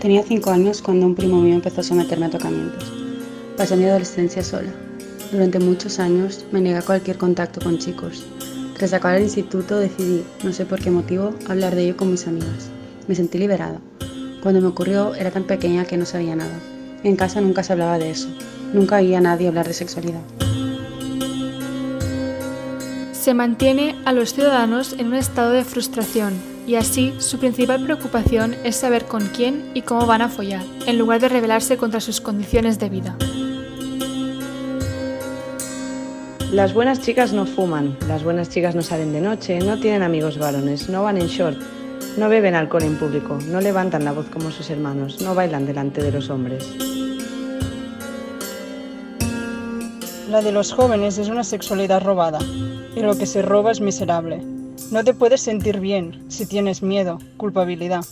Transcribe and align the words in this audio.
Tenía 0.00 0.22
cinco 0.22 0.50
años 0.50 0.80
cuando 0.80 1.04
un 1.04 1.14
primo 1.14 1.42
mío 1.42 1.54
empezó 1.54 1.82
a 1.82 1.84
someterme 1.84 2.24
a 2.24 2.30
tocamientos. 2.30 2.90
Pasé 3.58 3.76
mi 3.76 3.84
adolescencia 3.84 4.42
sola. 4.42 4.70
Durante 5.30 5.58
muchos 5.58 5.98
años 5.98 6.46
me 6.52 6.62
negué 6.62 6.78
a 6.78 6.82
cualquier 6.82 7.18
contacto 7.18 7.60
con 7.60 7.76
chicos. 7.76 8.24
Tras 8.78 8.94
acabar 8.94 9.18
el 9.18 9.24
instituto 9.24 9.78
decidí, 9.78 10.24
no 10.42 10.54
sé 10.54 10.64
por 10.64 10.80
qué 10.80 10.90
motivo, 10.90 11.34
hablar 11.50 11.74
de 11.74 11.84
ello 11.84 11.98
con 11.98 12.10
mis 12.10 12.26
amigas. 12.26 12.70
Me 13.08 13.14
sentí 13.14 13.36
liberada. 13.36 13.78
Cuando 14.42 14.62
me 14.62 14.68
ocurrió 14.68 15.14
era 15.14 15.32
tan 15.32 15.44
pequeña 15.44 15.84
que 15.84 15.98
no 15.98 16.06
sabía 16.06 16.34
nada. 16.34 16.58
En 17.04 17.16
casa 17.16 17.42
nunca 17.42 17.62
se 17.62 17.74
hablaba 17.74 17.98
de 17.98 18.10
eso. 18.10 18.28
Nunca 18.72 18.96
oía 18.96 19.18
a 19.18 19.20
nadie 19.20 19.48
hablar 19.48 19.68
de 19.68 19.74
sexualidad. 19.74 20.22
Se 23.12 23.34
mantiene 23.34 23.96
a 24.06 24.14
los 24.14 24.32
ciudadanos 24.32 24.94
en 24.94 25.08
un 25.08 25.14
estado 25.14 25.50
de 25.50 25.62
frustración 25.62 26.49
y 26.70 26.76
así 26.76 27.12
su 27.18 27.40
principal 27.40 27.82
preocupación 27.82 28.54
es 28.62 28.76
saber 28.76 29.06
con 29.06 29.26
quién 29.26 29.72
y 29.74 29.82
cómo 29.82 30.06
van 30.06 30.22
a 30.22 30.28
follar, 30.28 30.62
en 30.86 30.98
lugar 30.98 31.20
de 31.20 31.28
rebelarse 31.28 31.76
contra 31.76 31.98
sus 31.98 32.20
condiciones 32.20 32.78
de 32.78 32.88
vida. 32.88 33.16
Las 36.52 36.72
buenas 36.72 37.00
chicas 37.00 37.32
no 37.32 37.44
fuman, 37.44 37.96
las 38.06 38.22
buenas 38.22 38.50
chicas 38.50 38.76
no 38.76 38.82
salen 38.82 39.12
de 39.12 39.20
noche, 39.20 39.58
no 39.58 39.80
tienen 39.80 40.04
amigos 40.04 40.38
varones, 40.38 40.88
no 40.88 41.02
van 41.02 41.18
en 41.18 41.26
short, 41.26 41.58
no 42.16 42.28
beben 42.28 42.54
alcohol 42.54 42.84
en 42.84 42.96
público, 42.98 43.36
no 43.48 43.60
levantan 43.60 44.04
la 44.04 44.12
voz 44.12 44.26
como 44.26 44.52
sus 44.52 44.70
hermanos, 44.70 45.20
no 45.20 45.34
bailan 45.34 45.66
delante 45.66 46.00
de 46.00 46.12
los 46.12 46.30
hombres. 46.30 46.72
La 50.30 50.40
de 50.40 50.52
los 50.52 50.72
jóvenes 50.72 51.18
es 51.18 51.30
una 51.30 51.42
sexualidad 51.42 52.00
robada, 52.04 52.38
y 52.94 53.00
lo 53.00 53.18
que 53.18 53.26
se 53.26 53.42
roba 53.42 53.72
es 53.72 53.80
miserable. 53.80 54.40
No 54.90 55.04
te 55.04 55.14
puedes 55.14 55.40
sentir 55.40 55.78
bien 55.78 56.24
si 56.28 56.46
tienes 56.46 56.82
miedo, 56.82 57.20
culpabilidad. 57.36 58.04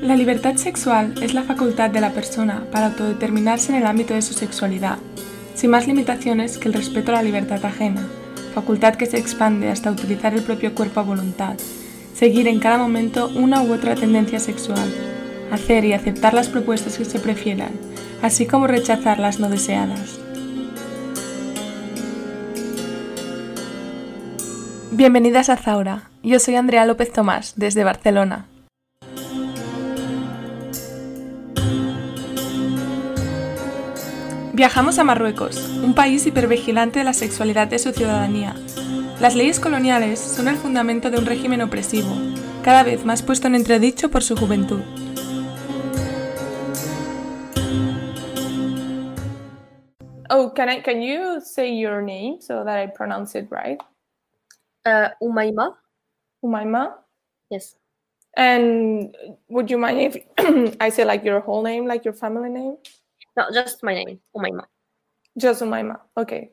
La 0.00 0.14
libertad 0.14 0.54
sexual 0.54 1.14
es 1.20 1.34
la 1.34 1.42
facultad 1.42 1.90
de 1.90 2.00
la 2.00 2.12
persona 2.12 2.64
para 2.70 2.86
autodeterminarse 2.86 3.72
en 3.72 3.78
el 3.78 3.86
ámbito 3.86 4.14
de 4.14 4.22
su 4.22 4.34
sexualidad, 4.34 4.98
sin 5.56 5.70
más 5.70 5.88
limitaciones 5.88 6.58
que 6.58 6.68
el 6.68 6.74
respeto 6.74 7.10
a 7.10 7.16
la 7.16 7.22
libertad 7.24 7.64
ajena, 7.64 8.06
facultad 8.54 8.94
que 8.94 9.06
se 9.06 9.18
expande 9.18 9.68
hasta 9.68 9.90
utilizar 9.90 10.32
el 10.34 10.42
propio 10.42 10.72
cuerpo 10.76 11.00
a 11.00 11.02
voluntad, 11.02 11.56
seguir 12.14 12.46
en 12.46 12.60
cada 12.60 12.78
momento 12.78 13.28
una 13.34 13.62
u 13.62 13.72
otra 13.72 13.96
tendencia 13.96 14.38
sexual, 14.38 14.88
hacer 15.50 15.84
y 15.84 15.92
aceptar 15.92 16.34
las 16.34 16.48
propuestas 16.48 16.96
que 16.98 17.04
se 17.04 17.18
prefieran, 17.18 17.72
así 18.22 18.46
como 18.46 18.66
rechazar 18.66 19.18
las 19.18 19.38
no 19.38 19.48
deseadas. 19.48 20.18
Bienvenidas 24.90 25.50
a 25.50 25.56
Zaura, 25.56 26.10
yo 26.22 26.38
soy 26.38 26.54
Andrea 26.54 26.86
López 26.86 27.12
Tomás, 27.12 27.54
desde 27.56 27.84
Barcelona. 27.84 28.46
Viajamos 34.54 34.98
a 34.98 35.04
Marruecos, 35.04 35.58
un 35.82 35.94
país 35.94 36.26
hipervigilante 36.26 37.00
de 37.00 37.04
la 37.04 37.12
sexualidad 37.12 37.68
de 37.68 37.78
su 37.78 37.92
ciudadanía. 37.92 38.56
Las 39.20 39.36
leyes 39.36 39.60
coloniales 39.60 40.18
son 40.18 40.48
el 40.48 40.56
fundamento 40.56 41.10
de 41.10 41.18
un 41.18 41.26
régimen 41.26 41.60
opresivo, 41.60 42.16
cada 42.62 42.82
vez 42.82 43.04
más 43.04 43.20
puesto 43.20 43.48
en 43.48 43.54
entredicho 43.54 44.10
por 44.10 44.22
su 44.22 44.34
juventud. 44.34 44.80
Oh, 50.30 50.50
can 50.50 50.68
I? 50.68 50.80
Can 50.80 51.02
you 51.02 51.40
say 51.40 51.72
your 51.72 52.02
name 52.02 52.40
so 52.40 52.64
that 52.64 52.78
I 52.78 52.86
pronounce 52.86 53.34
it 53.34 53.48
right? 53.50 53.80
Uh, 54.84 55.08
Umayma. 55.22 55.74
Umayma. 56.44 56.94
Yes. 57.50 57.76
And 58.36 59.16
would 59.48 59.70
you 59.70 59.78
mind 59.78 60.00
if 60.00 60.76
I 60.80 60.90
say 60.90 61.04
like 61.04 61.24
your 61.24 61.40
whole 61.40 61.62
name, 61.62 61.86
like 61.86 62.04
your 62.04 62.14
family 62.14 62.50
name? 62.50 62.76
No, 63.36 63.50
just 63.52 63.82
my 63.82 63.94
name, 63.94 64.20
Umayma. 64.36 64.64
Just 65.38 65.62
Umayma. 65.62 66.00
Okay. 66.16 66.50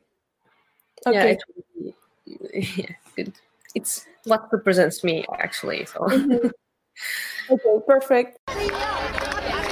Yeah, 1.06 1.12
Okay. 1.12 1.31
it 1.31 1.44
will 1.48 1.64
be- 1.75 1.94
yeah, 2.78 2.96
good. 3.16 3.34
It's 3.75 4.06
what 4.25 4.48
represents 4.52 5.03
me 5.03 5.25
actually. 5.40 5.86
So 5.86 6.08
Okay. 7.50 7.75
Perfect. 7.88 8.40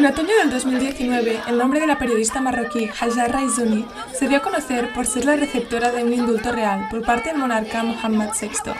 En 0.00 0.06
otoño 0.06 0.34
del 0.38 0.48
2019, 0.48 1.40
el 1.46 1.58
nombre 1.58 1.78
de 1.78 1.86
la 1.86 1.98
periodista 1.98 2.40
marroquí 2.40 2.88
Hajar 2.88 3.32
Raizouni 3.32 3.84
se 4.14 4.28
dio 4.28 4.38
a 4.38 4.40
conocer 4.40 4.90
por 4.94 5.04
ser 5.04 5.26
la 5.26 5.36
receptora 5.36 5.92
de 5.92 6.02
un 6.02 6.14
indulto 6.14 6.52
real 6.52 6.88
por 6.88 7.02
parte 7.02 7.28
del 7.28 7.36
monarca 7.36 7.82
Mohammed 7.82 8.30
VI. 8.40 8.72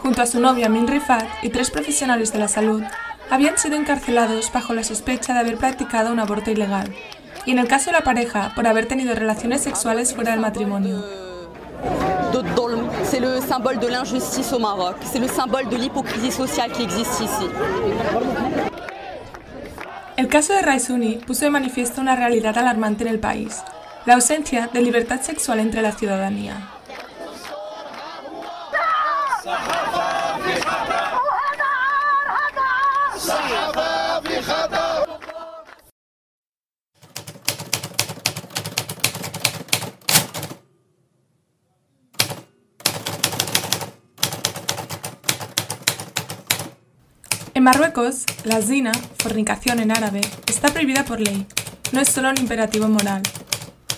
Junto 0.00 0.22
a 0.22 0.26
su 0.26 0.38
novia 0.38 0.68
Min 0.68 0.86
Rifat 0.86 1.26
y 1.42 1.48
tres 1.48 1.72
profesionales 1.72 2.32
de 2.32 2.38
la 2.38 2.46
salud, 2.46 2.84
habían 3.30 3.58
sido 3.58 3.74
encarcelados 3.74 4.52
bajo 4.52 4.74
la 4.74 4.84
sospecha 4.84 5.34
de 5.34 5.40
haber 5.40 5.56
practicado 5.56 6.12
un 6.12 6.20
aborto 6.20 6.52
ilegal, 6.52 6.94
y 7.44 7.50
en 7.50 7.58
el 7.58 7.66
caso 7.66 7.86
de 7.86 7.98
la 7.98 8.04
pareja, 8.04 8.52
por 8.54 8.68
haber 8.68 8.86
tenido 8.86 9.12
relaciones 9.16 9.60
sexuales 9.60 10.14
fuera 10.14 10.30
del 10.30 10.40
matrimonio. 10.40 11.02
C'est 13.02 13.20
le 13.20 13.40
symbole 13.40 13.80
de 13.80 13.88
l'injustice 13.88 14.52
au 14.52 14.60
Maroc. 14.60 14.96
C'est 15.02 15.18
le 15.18 15.28
symbole 15.28 15.68
de 15.68 15.76
l'hypocrisie 15.76 16.30
sociale 16.30 16.70
qui 16.70 16.84
existe 16.84 17.20
ici. 17.20 18.73
El 20.16 20.28
caso 20.28 20.52
de 20.52 20.62
Raisuni 20.62 21.16
puso 21.16 21.44
de 21.44 21.50
manifiesto 21.50 22.00
una 22.00 22.14
realidad 22.14 22.56
alarmante 22.56 23.02
en 23.02 23.10
el 23.10 23.18
país, 23.18 23.62
la 24.06 24.14
ausencia 24.14 24.68
de 24.72 24.80
libertad 24.80 25.20
sexual 25.20 25.58
entre 25.58 25.82
la 25.82 25.90
ciudadanía. 25.90 26.68
En 47.64 47.70
Marruecos, 47.70 48.24
la 48.44 48.60
zina, 48.60 48.92
fornicación 49.16 49.80
en 49.80 49.90
árabe, 49.90 50.20
está 50.46 50.68
prohibida 50.68 51.06
por 51.06 51.18
ley. 51.18 51.46
No 51.92 52.00
es 52.00 52.10
solo 52.10 52.28
un 52.28 52.36
imperativo 52.36 52.88
moral. 52.90 53.22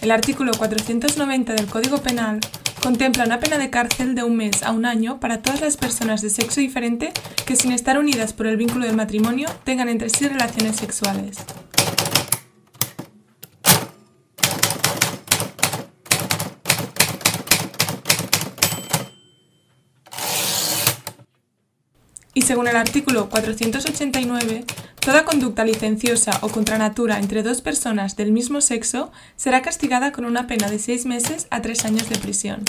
El 0.00 0.12
artículo 0.12 0.53
490 0.56 1.53
del 1.53 1.66
Código 1.66 2.00
Penal 2.00 2.38
contempla 2.81 3.25
una 3.25 3.41
pena 3.41 3.59
de 3.59 3.69
cárcel 3.69 4.15
de 4.15 4.22
un 4.22 4.37
mes 4.37 4.62
a 4.62 4.71
un 4.71 4.87
año 4.87 5.19
para 5.19 5.43
todas 5.43 5.62
las 5.62 5.77
personas 5.77 6.22
de 6.22 6.31
sexo 6.31 6.60
diferente 6.60 7.12
que 7.44 7.56
sin 7.56 7.72
estar 7.72 7.99
unidas 7.99 8.32
por 8.32 8.47
el 8.47 8.56
vínculo 8.56 8.87
del 8.87 8.94
matrimonio 8.94 9.49
tengan 9.65 9.88
entre 9.88 10.10
sí 10.10 10.28
relaciones 10.28 10.77
sexuales. 10.77 11.38
Y 22.37 22.43
según 22.43 22.69
el 22.69 22.77
artículo 22.77 23.31
489, 23.31 24.67
toda 25.01 25.25
conducta 25.25 25.65
licenciosa 25.65 26.39
o 26.43 26.51
contra 26.51 26.77
natura 26.77 27.19
entre 27.19 27.43
dos 27.43 27.63
personas 27.63 28.15
del 28.15 28.31
mismo 28.31 28.60
sexo 28.60 29.10
será 29.37 29.63
castigada 29.63 30.13
con 30.13 30.27
una 30.27 30.47
pena 30.47 30.69
de 30.69 30.78
seis 30.78 31.07
meses 31.07 31.47
a 31.51 31.63
tres 31.63 31.87
años 31.87 32.10
de 32.10 32.19
prisión. 32.19 32.63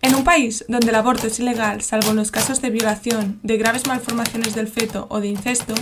En 0.00 0.14
un 0.14 0.24
país 0.24 0.64
donde 0.66 0.88
el 0.88 0.94
aborto 0.94 1.26
es 1.26 1.38
ilegal, 1.38 1.82
salvo 1.82 2.12
en 2.12 2.16
los 2.16 2.30
casos 2.30 2.62
de 2.62 2.70
violación, 2.70 3.38
de 3.42 3.58
graves 3.58 3.86
malformaciones 3.86 4.54
del 4.54 4.66
feto 4.66 5.08
o 5.10 5.20
de 5.20 5.28
incesto, 5.28 5.74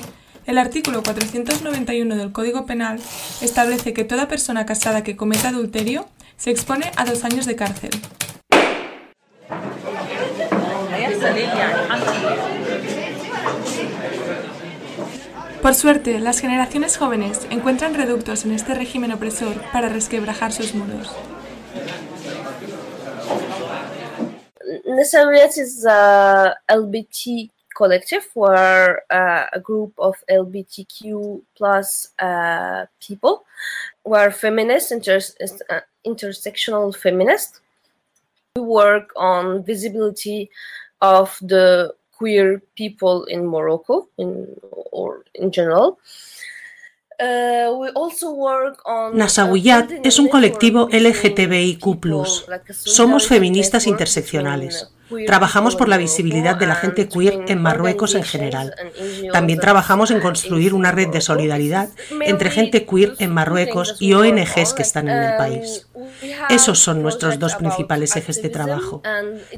el 0.44 0.58
artículo 0.58 1.04
491 1.04 2.16
del 2.16 2.32
Código 2.32 2.66
Penal 2.66 2.98
establece 3.42 3.92
que 3.92 4.02
toda 4.02 4.26
persona 4.26 4.66
casada 4.66 5.04
que 5.04 5.14
cometa 5.14 5.50
adulterio 5.50 6.08
se 6.36 6.50
expone 6.50 6.90
a 6.96 7.04
dos 7.04 7.22
años 7.22 7.46
de 7.46 7.54
cárcel. 7.54 7.90
Por 15.62 15.74
suerte, 15.74 16.20
las 16.20 16.40
generaciones 16.40 16.96
jóvenes 16.96 17.46
encuentran 17.50 17.94
reductos 17.94 18.44
en 18.44 18.52
este 18.52 18.74
régimen 18.74 19.12
opresor 19.12 19.60
para 19.72 19.88
resquebrajar 19.88 20.52
sus 20.52 20.74
muros. 20.74 21.10
Nesavriat 24.86 25.56
is 25.56 25.84
a 25.84 26.54
LBT 26.68 27.50
collective 27.74 28.26
where 28.34 29.02
uh, 29.10 29.46
a 29.52 29.60
group 29.60 29.92
of 29.98 30.16
LBTQ 30.28 31.42
plus 31.56 32.08
uh, 32.18 32.86
people 33.00 33.44
were 34.04 34.30
feminists, 34.30 34.90
inter- 34.90 35.20
uh, 35.70 35.80
intersectional 36.04 36.94
feminist. 36.94 37.60
We 38.56 38.62
work 38.62 39.12
on 39.16 39.62
visibility 39.62 40.50
of 41.00 41.38
the 41.40 41.94
queer 42.18 42.62
people 42.74 43.24
in 43.28 43.46
Morocco 43.46 44.08
in, 44.16 44.46
or 44.90 45.24
in 45.34 45.50
general. 45.52 45.98
Nasawiyat 49.12 49.90
es 50.04 50.18
un 50.20 50.28
colectivo 50.28 50.88
LGTBIQ. 50.92 51.84
Somos 52.70 53.26
feministas 53.26 53.88
interseccionales. 53.88 54.92
Trabajamos 55.26 55.74
por 55.74 55.88
la 55.88 55.96
visibilidad 55.96 56.56
de 56.56 56.66
la 56.66 56.76
gente 56.76 57.08
queer 57.08 57.44
en 57.48 57.60
Marruecos 57.60 58.14
en 58.14 58.22
general. 58.22 58.74
También 59.32 59.58
trabajamos 59.58 60.12
en 60.12 60.20
construir 60.20 60.74
una 60.74 60.92
red 60.92 61.08
de 61.08 61.20
solidaridad 61.20 61.88
entre 62.20 62.50
gente 62.50 62.86
queer 62.86 63.14
en 63.18 63.32
Marruecos 63.32 63.96
y 63.98 64.12
ONGs 64.12 64.74
que 64.74 64.82
están 64.82 65.08
en 65.08 65.18
el 65.18 65.36
país. 65.36 65.87
Esos 66.50 66.78
son 66.78 67.02
nuestros 67.02 67.38
dos 67.38 67.54
principales 67.54 68.16
ejes 68.16 68.42
de 68.42 68.48
trabajo. 68.48 69.02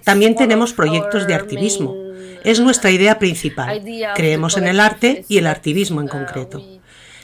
También 0.04 0.34
tenemos 0.34 0.72
proyectos 0.72 1.26
de 1.26 1.34
activismo. 1.34 1.94
Es 2.44 2.60
nuestra 2.60 2.90
idea 2.90 3.18
principal. 3.18 3.82
Creemos 4.14 4.56
en 4.56 4.66
el 4.66 4.80
arte 4.80 5.24
y 5.28 5.38
el 5.38 5.46
activismo 5.46 6.00
en 6.00 6.08
concreto. 6.08 6.62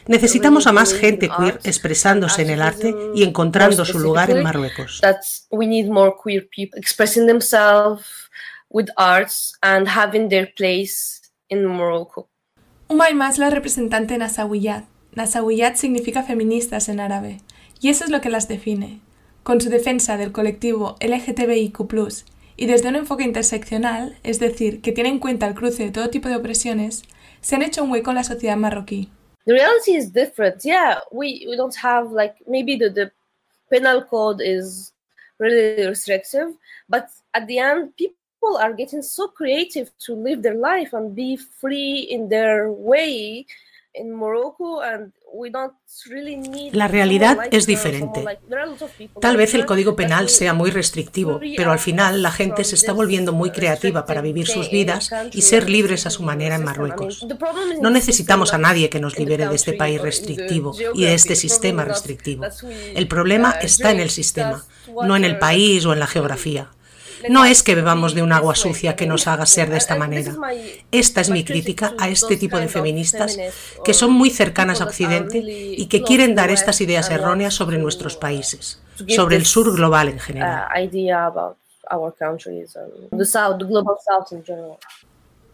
Necesitamos 0.06 0.68
a 0.68 0.72
más 0.72 0.94
gente 0.94 1.28
queer 1.28 1.58
expresándose 1.64 2.42
en 2.42 2.50
el 2.50 2.62
arte 2.62 2.94
y 3.14 3.24
encontrando 3.24 3.84
su 3.84 3.98
lugar 3.98 4.30
en 4.30 4.42
Marruecos. 4.42 5.00
Umayma 12.88 13.28
es 13.28 13.38
la 13.38 13.50
representante 13.50 14.14
de 14.14 14.18
Nasawiyat. 14.18 14.84
Nasawiyat 15.12 15.76
significa 15.76 16.22
feministas 16.22 16.88
en 16.88 17.00
árabe, 17.00 17.40
y 17.80 17.88
eso 17.88 18.04
es 18.04 18.10
lo 18.10 18.20
que 18.20 18.30
las 18.30 18.46
define. 18.46 19.00
Con 19.46 19.60
su 19.60 19.70
defensa 19.70 20.16
del 20.16 20.32
colectivo 20.32 20.96
LGTBIQ, 21.00 21.78
y 22.56 22.66
desde 22.66 22.88
un 22.88 22.96
enfoque 22.96 23.22
interseccional, 23.22 24.18
es 24.24 24.40
decir, 24.40 24.80
que 24.80 24.90
tiene 24.90 25.08
en 25.08 25.20
cuenta 25.20 25.46
el 25.46 25.54
cruce 25.54 25.84
de 25.84 25.92
todo 25.92 26.10
tipo 26.10 26.28
de 26.28 26.34
opresiones, 26.34 27.04
se 27.42 27.54
han 27.54 27.62
hecho 27.62 27.84
un 27.84 27.92
hueco 27.92 28.10
en 28.10 28.16
la 28.16 28.24
sociedad 28.24 28.56
marroquí. 28.56 29.08
the 29.44 29.52
reality 29.52 29.94
is 29.94 30.12
different 30.12 30.64
yeah 30.64 30.98
we 31.12 31.46
we 31.48 31.56
don't 31.56 31.76
have 31.76 32.10
like 32.10 32.34
maybe 32.48 32.76
the, 32.76 32.90
the 32.90 33.08
penal 33.70 34.02
code 34.02 34.40
is 34.42 34.92
really 35.38 35.86
restrictive 35.86 36.48
but 36.88 37.04
at 37.32 37.46
the 37.46 37.60
end 37.60 37.94
people 37.96 38.56
are 38.58 38.72
getting 38.72 39.00
so 39.00 39.28
creative 39.28 39.88
to 40.04 40.16
live 40.16 40.42
their 40.42 40.56
life 40.56 40.92
and 40.92 41.14
be 41.14 41.36
free 41.36 42.08
in 42.10 42.28
their 42.28 42.72
way 42.72 43.46
La 46.72 46.88
realidad 46.88 47.38
es 47.50 47.66
diferente. 47.66 48.24
Tal 49.20 49.36
vez 49.36 49.54
el 49.54 49.66
Código 49.66 49.96
Penal 49.96 50.28
sea 50.28 50.54
muy 50.54 50.70
restrictivo, 50.70 51.40
pero 51.56 51.72
al 51.72 51.78
final 51.78 52.22
la 52.22 52.30
gente 52.30 52.64
se 52.64 52.74
está 52.74 52.92
volviendo 52.92 53.32
muy 53.32 53.50
creativa 53.50 54.06
para 54.06 54.20
vivir 54.20 54.46
sus 54.46 54.70
vidas 54.70 55.10
y 55.32 55.42
ser 55.42 55.68
libres 55.68 56.06
a 56.06 56.10
su 56.10 56.22
manera 56.22 56.56
en 56.56 56.64
Marruecos. 56.64 57.26
No 57.80 57.90
necesitamos 57.90 58.54
a 58.54 58.58
nadie 58.58 58.90
que 58.90 59.00
nos 59.00 59.18
libere 59.18 59.48
de 59.48 59.54
este 59.54 59.72
país 59.72 60.00
restrictivo 60.00 60.74
y 60.94 61.04
de 61.04 61.14
este 61.14 61.36
sistema 61.36 61.84
restrictivo. 61.84 62.44
El 62.94 63.08
problema 63.08 63.52
está 63.52 63.90
en 63.90 64.00
el 64.00 64.10
sistema, 64.10 64.64
no 65.04 65.16
en 65.16 65.24
el 65.24 65.38
país 65.38 65.84
o 65.86 65.92
en 65.92 66.00
la 66.00 66.06
geografía. 66.06 66.70
No 67.28 67.44
es 67.44 67.62
que 67.62 67.74
bebamos 67.74 68.14
de 68.14 68.22
un 68.22 68.32
agua 68.32 68.54
sucia 68.54 68.96
que 68.96 69.06
nos 69.06 69.26
haga 69.26 69.46
ser 69.46 69.70
de 69.70 69.78
esta 69.78 69.96
manera. 69.96 70.34
Esta 70.90 71.20
es 71.20 71.30
mi 71.30 71.44
crítica 71.44 71.94
a 71.98 72.08
este 72.08 72.36
tipo 72.36 72.58
de 72.58 72.68
feministas 72.68 73.38
que 73.84 73.94
son 73.94 74.12
muy 74.12 74.30
cercanas 74.30 74.80
a 74.80 74.84
Occidente 74.84 75.38
y 75.38 75.86
que 75.86 76.02
quieren 76.02 76.34
dar 76.34 76.50
estas 76.50 76.80
ideas 76.80 77.10
erróneas 77.10 77.54
sobre 77.54 77.78
nuestros 77.78 78.16
países, 78.16 78.82
sobre 79.08 79.36
el 79.36 79.46
sur 79.46 79.74
global 79.74 80.08
en 80.08 80.18
general. 80.18 80.66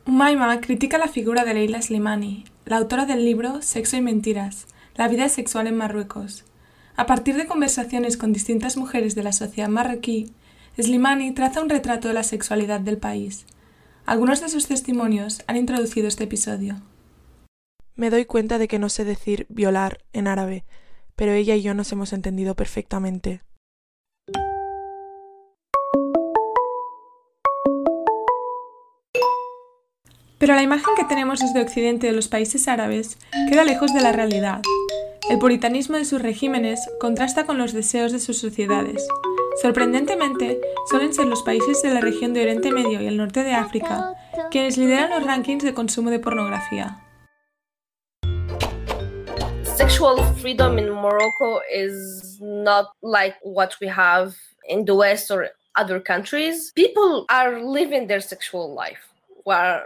Umayma 0.05 0.61
critica 0.61 0.99
la 0.99 1.07
figura 1.07 1.45
de 1.45 1.55
Leila 1.55 1.81
Slimani, 1.81 2.45
la 2.65 2.79
autora 2.79 3.07
del 3.07 3.25
libro 3.25 3.63
Sexo 3.63 3.97
y 3.97 4.01
Mentiras, 4.01 4.67
la 4.97 5.07
vida 5.07 5.29
sexual 5.29 5.69
en 5.69 5.77
Marruecos. 5.77 6.45
A 6.97 7.07
partir 7.07 7.37
de 7.37 7.47
conversaciones 7.47 8.17
con 8.17 8.33
distintas 8.33 8.77
mujeres 8.77 9.15
de 9.15 9.23
la 9.23 9.33
sociedad 9.33 9.69
marroquí, 9.69 10.33
Slimani 10.79 11.33
traza 11.33 11.61
un 11.61 11.69
retrato 11.69 12.09
de 12.09 12.15
la 12.15 12.23
sexualidad 12.23 12.81
del 12.81 12.97
país. 12.97 13.45
Algunos 14.07 14.41
de 14.41 14.49
sus 14.49 14.67
testimonios 14.67 15.43
han 15.47 15.57
introducido 15.57 16.09
este 16.09 16.25
episodio. 16.25 16.77
Me 17.95 18.09
doy 18.09 18.25
cuenta 18.25 18.59
de 18.59 18.69
que 18.69 18.79
no 18.79 18.89
sé 18.89 19.05
decir 19.05 19.47
violar 19.51 19.99
en 20.15 20.27
árabe, 20.27 20.65
pero 21.15 21.33
ella 21.33 21.55
y 21.55 21.63
yo 21.63 21.75
nos 21.75 21.93
hemos 21.93 22.13
entendido 22.15 22.55
perfectamente. 22.55 23.43
Pero 30.39 30.55
la 30.57 30.63
imagen 30.63 30.95
que 30.97 31.05
tenemos 31.05 31.39
desde 31.39 31.61
Occidente 31.61 32.09
de 32.09 32.15
los 32.15 32.29
países 32.29 32.67
árabes 32.67 33.19
queda 33.49 33.63
lejos 33.63 33.95
de 33.95 34.01
la 34.01 34.11
realidad. 34.11 34.63
El 35.31 35.39
puritanismo 35.39 35.97
de 35.99 36.05
sus 36.05 36.21
regímenes 36.21 36.81
contrasta 36.99 37.47
con 37.47 37.59
los 37.59 37.73
deseos 37.73 38.11
de 38.11 38.19
sus 38.19 38.39
sociedades. 38.39 39.07
Sorprendentemente, 39.63 40.61
suelen 40.91 41.15
ser 41.15 41.27
los 41.27 41.45
países 41.45 41.83
de 41.83 41.95
la 41.95 42.01
región 42.01 42.35
de 42.35 42.43
Oriente 42.43 42.73
Medio 42.73 43.01
y 43.01 43.07
el 43.07 43.17
norte 43.17 43.45
de 43.45 43.53
África 43.53 44.13
quienes 44.51 44.77
lideran 44.77 45.11
los 45.11 45.23
rankings 45.25 45.63
de 45.63 45.73
consumo 45.73 46.11
de 46.11 46.19
pornografía. 46.19 46.99
Sexual 49.77 50.19
freedom 50.41 50.81
in 50.81 50.91
Morocco 50.91 51.61
is 51.73 52.41
not 52.41 52.89
like 53.03 53.37
what 53.45 53.77
we 53.81 53.87
have 53.87 54.35
in 54.69 54.85
the 54.85 54.97
West 54.97 55.31
or 55.31 55.51
other 55.77 56.01
countries. 56.01 56.73
People 56.75 57.25
are 57.29 57.63
living 57.63 58.09
their 58.09 58.21
sexual 58.21 58.75
life. 58.75 58.99
Where 59.45 59.85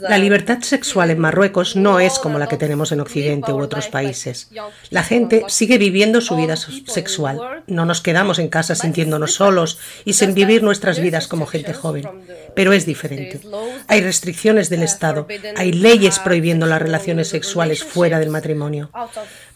la 0.00 0.18
libertad 0.18 0.60
sexual 0.62 1.10
en 1.10 1.18
Marruecos 1.18 1.76
no 1.76 2.00
es 2.00 2.18
como 2.18 2.38
la 2.38 2.48
que 2.48 2.56
tenemos 2.56 2.90
en 2.90 3.00
Occidente 3.00 3.52
u 3.52 3.62
otros 3.62 3.86
países. 3.88 4.48
La 4.90 5.04
gente 5.04 5.44
sigue 5.46 5.78
viviendo 5.78 6.20
su 6.20 6.34
vida 6.34 6.56
sexual. 6.56 7.62
No 7.68 7.84
nos 7.84 8.00
quedamos 8.00 8.40
en 8.40 8.48
casa 8.48 8.74
sintiéndonos 8.74 9.34
solos 9.34 9.78
y 10.04 10.14
sin 10.14 10.34
vivir 10.34 10.62
nuestras 10.62 10.98
vidas 10.98 11.28
como 11.28 11.46
gente 11.46 11.72
joven. 11.72 12.08
Pero 12.56 12.72
es 12.72 12.84
diferente. 12.84 13.40
Hay 13.86 14.00
restricciones 14.00 14.68
del 14.68 14.82
Estado, 14.82 15.28
hay 15.56 15.72
leyes 15.72 16.18
prohibiendo 16.18 16.66
las 16.66 16.82
relaciones 16.82 17.28
sexuales 17.28 17.84
fuera 17.84 18.18
del 18.18 18.30
matrimonio. 18.30 18.90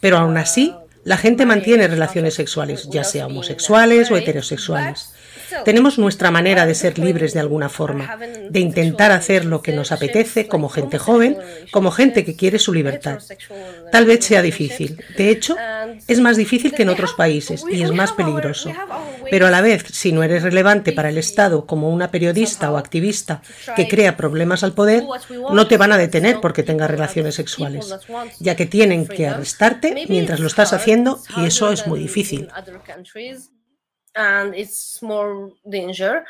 Pero 0.01 0.19
aún 0.19 0.37
así, 0.37 0.75
la 1.03 1.17
gente 1.17 1.47
mantiene 1.47 1.89
relaciones 1.89 2.35
sexuales, 2.35 2.89
ya 2.91 3.05
sea 3.05 3.27
homosexuales 3.27 4.11
o 4.11 4.17
heterosexuales. 4.17 5.13
Tenemos 5.65 5.99
nuestra 5.99 6.31
manera 6.31 6.67
de 6.67 6.75
ser 6.75 6.99
libres 6.99 7.35
de 7.35 7.41
alguna 7.41 7.69
forma, 7.69 8.19
de 8.51 8.61
intentar 8.61 9.13
hacer 9.13 9.45
lo 9.45 9.63
que 9.63 9.73
nos 9.73 9.93
apetece 9.93 10.47
como 10.47 10.69
gente 10.69 10.99
joven, 10.99 11.39
como 11.71 11.91
gente 11.91 12.25
que 12.25 12.37
quiere 12.37 12.59
su 12.59 12.73
libertad. 12.73 13.19
Tal 13.93 14.07
vez 14.07 14.25
sea 14.25 14.43
difícil. 14.43 15.03
De 15.17 15.31
hecho, 15.31 15.57
es 16.07 16.21
más 16.21 16.37
difícil 16.37 16.73
que 16.73 16.83
en 16.83 16.89
otros 16.89 17.15
países 17.15 17.65
y 17.71 17.83
es 17.83 17.93
más 17.93 18.13
peligroso. 18.13 18.73
Pero 19.31 19.47
a 19.47 19.51
la 19.51 19.61
vez, 19.61 19.85
si 19.93 20.13
no 20.13 20.23
eres 20.23 20.43
relevante 20.43 20.93
para 20.93 21.09
el 21.09 21.19
Estado 21.19 21.67
como 21.67 21.91
una 21.91 22.11
periodista 22.11 22.71
o 22.71 22.77
activista 22.77 23.43
que 23.75 23.89
crea 23.89 24.17
problemas 24.17 24.63
al 24.63 24.73
poder, 24.73 25.05
no 25.53 25.67
te 25.67 25.77
van 25.77 25.93
a 25.93 25.99
detener 25.99 26.41
porque 26.41 26.63
tengas 26.63 26.91
relaciones 26.91 27.35
sexuales, 27.35 27.95
ya 28.41 28.57
que 28.57 28.67
tienen 28.67 29.07
que 29.07 29.27
arrestarte 29.27 30.07
mientras 30.09 30.41
lo 30.41 30.47
estás 30.47 30.73
haciendo 30.73 31.21
y 31.37 31.47
eso 31.47 31.71
es 31.73 31.87
muy 31.87 32.01
difícil. 32.01 32.49
And 34.17 34.55
it's 34.55 35.03
more 35.03 35.53
danger. 35.69 36.25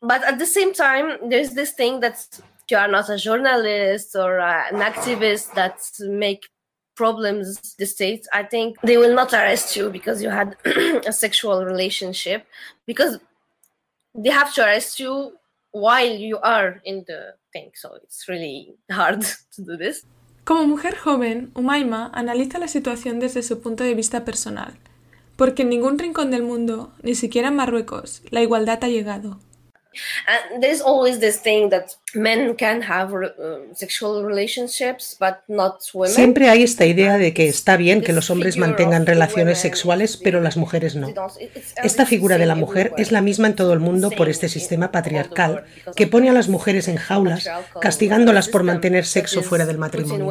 But 0.00 0.24
at 0.24 0.38
the 0.38 0.46
same 0.46 0.72
time 0.74 1.28
there's 1.28 1.50
this 1.50 1.72
thing 1.72 2.00
that 2.00 2.26
you 2.70 2.76
are 2.76 2.88
not 2.88 3.10
a 3.10 3.18
journalist 3.18 4.16
or 4.16 4.40
uh, 4.40 4.64
an 4.72 4.80
activist 4.80 5.54
that 5.54 5.78
make 6.00 6.48
problems 6.94 7.74
the 7.78 7.86
state 7.86 8.26
i 8.34 8.42
think 8.42 8.78
they 8.82 8.98
will 8.98 9.14
not 9.14 9.32
arrest 9.32 9.74
you 9.76 9.88
because 9.88 10.22
you 10.22 10.28
had 10.28 10.56
a 11.06 11.12
sexual 11.12 11.64
relationship 11.64 12.46
because 12.86 13.18
they 14.14 14.30
have 14.30 14.52
to 14.54 14.62
arrest 14.62 15.00
you 15.00 15.32
while 15.72 16.06
you 16.06 16.38
are 16.38 16.80
in 16.84 17.04
the 17.06 17.34
thing. 17.52 17.70
So 17.74 17.98
it's 18.02 18.28
really 18.28 18.74
hard 18.90 19.22
to 19.54 19.62
do 19.62 19.76
this. 19.76 20.04
Como 20.44 20.66
mujer 20.66 20.96
joven, 20.96 21.52
Umaima 21.54 22.10
analiza 22.12 22.58
la 22.58 22.66
situación 22.66 23.20
desde 23.20 23.42
su 23.42 23.60
punto 23.60 23.84
de 23.84 23.94
vista 23.94 24.24
personal 24.24 24.74
porque 25.42 25.62
en 25.62 25.70
ningún 25.70 25.98
rincón 25.98 26.30
del 26.30 26.44
mundo, 26.44 26.92
ni 27.02 27.16
siquiera 27.16 27.48
en 27.48 27.56
Marruecos, 27.56 28.22
la 28.30 28.42
igualdad 28.42 28.78
ha 28.82 28.88
llegado. 28.88 29.40
And 30.26 30.62
there's 30.62 30.80
always 30.80 31.20
this 31.20 31.40
thing 31.40 31.70
that 31.70 31.96
men 32.14 32.54
can 32.56 32.82
have 32.82 33.12
uh, 33.14 33.74
sexual 33.74 34.24
relationships, 34.24 35.16
but 35.18 35.38
not 35.48 35.80
women. 35.94 36.14
Siempre 36.14 36.48
hay 36.48 36.62
esta 36.62 36.86
idea 36.86 37.18
de 37.18 37.32
que 37.32 37.48
está 37.48 37.76
bien 37.76 38.02
que 38.02 38.12
los 38.12 38.30
hombres 38.30 38.56
mantengan 38.56 39.06
relaciones 39.06 39.58
sexuales, 39.58 40.16
pero 40.16 40.40
las 40.40 40.56
mujeres 40.56 40.94
no. 40.96 41.08
Esta 41.82 42.06
figura 42.06 42.38
de 42.38 42.46
la 42.46 42.54
mujer 42.54 42.92
es 42.96 43.12
la 43.12 43.20
misma 43.20 43.48
en 43.48 43.56
todo 43.56 43.72
el 43.72 43.80
mundo 43.80 44.10
por 44.10 44.28
este 44.28 44.48
sistema 44.48 44.90
patriarcal 44.92 45.64
que 45.96 46.06
pone 46.06 46.28
a 46.28 46.32
las 46.32 46.48
mujeres 46.48 46.88
en 46.88 46.96
jaulas, 46.96 47.48
castigándolas 47.80 48.48
por 48.48 48.62
mantener 48.62 49.04
sexo 49.04 49.42
fuera 49.42 49.66
del 49.66 49.78
matrimonio. 49.78 50.26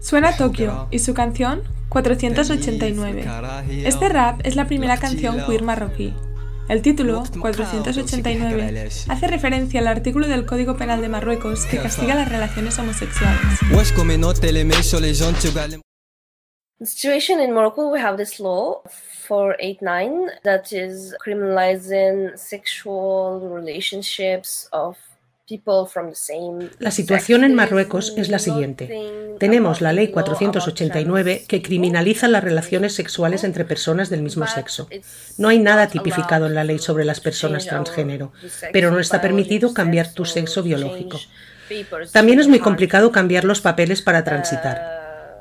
Suena 0.01 0.37
Tokio 0.37 0.89
y 0.91 0.99
su 0.99 1.15
canción 1.15 1.63
489. 1.89 3.25
Este 3.85 4.09
rap 4.09 4.41
es 4.45 4.57
la 4.57 4.67
primera 4.67 4.99
canción 4.99 5.45
queer 5.47 5.63
marroquí. 5.63 6.15
El 6.69 6.83
título, 6.83 7.25
489, 7.41 8.89
hace 9.09 9.27
referencia 9.27 9.81
al 9.81 9.89
artículo 9.89 10.29
del 10.29 10.47
Código 10.47 10.77
Penal 10.77 11.01
de 11.01 11.09
Marruecos 11.09 11.67
que 11.67 11.79
castiga 11.79 12.15
las 12.15 12.29
relaciones 12.29 12.79
homosexuales. 12.79 13.41
The 16.81 16.87
situation 16.87 17.41
in 17.41 17.53
Morocco, 17.53 17.93
we 17.93 18.01
have 18.01 18.17
this 18.17 18.41
law 18.41 18.81
489 19.29 20.31
that 20.45 20.73
is 20.73 21.15
criminalizing 21.23 22.39
sexual 22.39 23.39
relationships 23.51 24.67
of 24.73 24.97
La 26.79 26.91
situación 26.93 27.43
en 27.43 27.55
Marruecos 27.57 28.15
es 28.17 28.29
la 28.29 28.39
siguiente. 28.39 29.37
Tenemos 29.41 29.81
la 29.81 29.93
Ley 29.93 30.13
489 30.13 31.45
que 31.49 31.61
criminaliza 31.61 32.29
las 32.29 32.45
relaciones 32.45 32.95
sexuales 32.95 33.43
entre 33.43 33.65
personas 33.65 34.11
del 34.11 34.23
mismo 34.23 34.47
sexo. 34.47 34.89
No 35.39 35.49
hay 35.49 35.59
nada 35.59 35.89
tipificado 35.89 36.47
en 36.47 36.55
la 36.55 36.63
ley 36.63 36.79
sobre 36.79 37.05
las 37.05 37.19
personas 37.19 37.67
transgénero, 37.67 38.33
pero 38.73 38.93
no 38.93 39.01
está 39.01 39.21
permitido 39.21 39.75
cambiar 39.75 40.13
tu 40.13 40.25
sexo 40.25 40.63
biológico. 40.63 41.19
También 42.13 42.39
es 42.39 42.47
muy 42.47 42.61
complicado 42.61 43.11
cambiar 43.11 43.43
los 43.43 43.61
papeles 43.61 44.03
para 44.03 44.23
transitar 44.23 45.00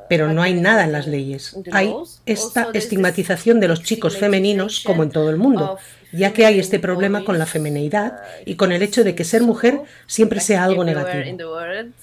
pero 0.09 0.33
no 0.33 0.41
hay 0.41 0.53
nada 0.53 0.83
en 0.83 0.91
las 0.91 1.07
leyes. 1.07 1.55
Hay 1.71 1.93
esta 2.25 2.69
estigmatización 2.73 3.59
de 3.59 3.67
los 3.67 3.83
chicos 3.83 4.17
femeninos, 4.17 4.83
como 4.85 5.03
en 5.03 5.11
todo 5.11 5.29
el 5.29 5.37
mundo, 5.37 5.77
ya 6.11 6.33
que 6.33 6.45
hay 6.45 6.59
este 6.59 6.79
problema 6.79 7.23
con 7.23 7.37
la 7.37 7.45
femeneidad 7.45 8.19
y 8.45 8.55
con 8.55 8.71
el 8.71 8.81
hecho 8.81 9.03
de 9.03 9.15
que 9.15 9.23
ser 9.23 9.43
mujer 9.43 9.81
siempre 10.07 10.39
sea 10.39 10.63
algo 10.63 10.83
negativo. 10.83 11.37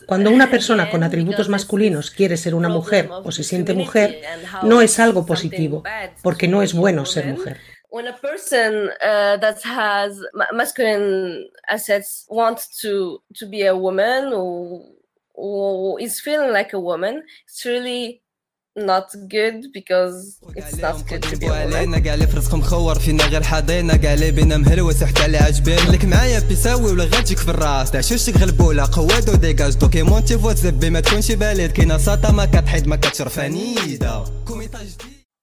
Cuando 0.06 0.30
una 0.30 0.48
persona 0.48 0.90
con 0.90 1.02
atributos 1.02 1.48
masculinos 1.48 2.10
quiere 2.10 2.36
ser 2.36 2.54
una 2.54 2.68
mujer 2.68 3.10
o 3.10 3.32
se 3.32 3.42
siente 3.42 3.74
mujer, 3.74 4.20
no 4.62 4.80
es 4.80 4.98
algo 5.00 5.26
positivo, 5.26 5.82
porque 6.22 6.48
no 6.48 6.62
es 6.62 6.72
bueno 6.72 7.04
ser 7.04 7.26
mujer. 7.26 7.58
when 7.88 8.08
a 8.08 8.12
person 8.12 8.90
uh, 9.02 9.36
that 9.38 9.62
has 9.62 10.20
masculine 10.52 11.48
assets 11.68 12.26
wants 12.28 12.80
to 12.82 13.22
to 13.34 13.46
be 13.46 13.64
a 13.64 13.74
woman 13.74 14.32
or 14.34 14.68
who 14.68 14.95
is 16.00 16.20
feeling 16.20 16.52
like 16.52 16.72
a 16.72 16.80
woman, 16.80 17.22
it's 17.46 17.64
really 17.64 18.22
not 18.76 19.08
good 19.28 19.58
because 19.72 20.38
it's 20.54 20.76
not 20.76 20.96
good 21.08 21.22
to 21.22 21.36
be 21.36 21.46
a 21.46 21.66
woman. 21.66 22.02
كاع 22.04 22.14
اللي 22.14 22.26
في 22.26 22.36
رزقهم 22.36 22.60
مخور 22.60 22.98
فينا 22.98 23.24
غير 23.26 23.42
حاضينا 23.42 23.96
كاع 23.96 24.14
اللي 24.14 24.30
بينا 24.30 24.56
مهلوس 24.56 25.04
حتى 25.04 25.26
اللي 25.26 25.38
عاجبين 25.38 25.90
لك 25.92 26.04
معايا 26.04 26.40
بيساوي 26.40 26.92
ولا 26.92 27.04
غاتجيك 27.04 27.38
في 27.38 27.48
الراس؟ 27.48 27.90
تعشوش 27.90 28.26
تغلبوا 28.26 28.74
لا 28.74 28.84
قواد 28.84 29.30
وديكاج 29.30 29.74
دوكيمونتي 29.76 30.38
فوت 30.38 30.56
زبي 30.56 30.90
ما 30.90 31.00
تكونش 31.00 31.32
باليد. 31.32 31.72
كاينة 31.72 31.98
ساطا 31.98 32.30
ما 32.32 32.44
كتحيد 32.44 32.86
ما 32.86 32.96
كتشرف 32.96 33.38
عنيده 33.38 34.24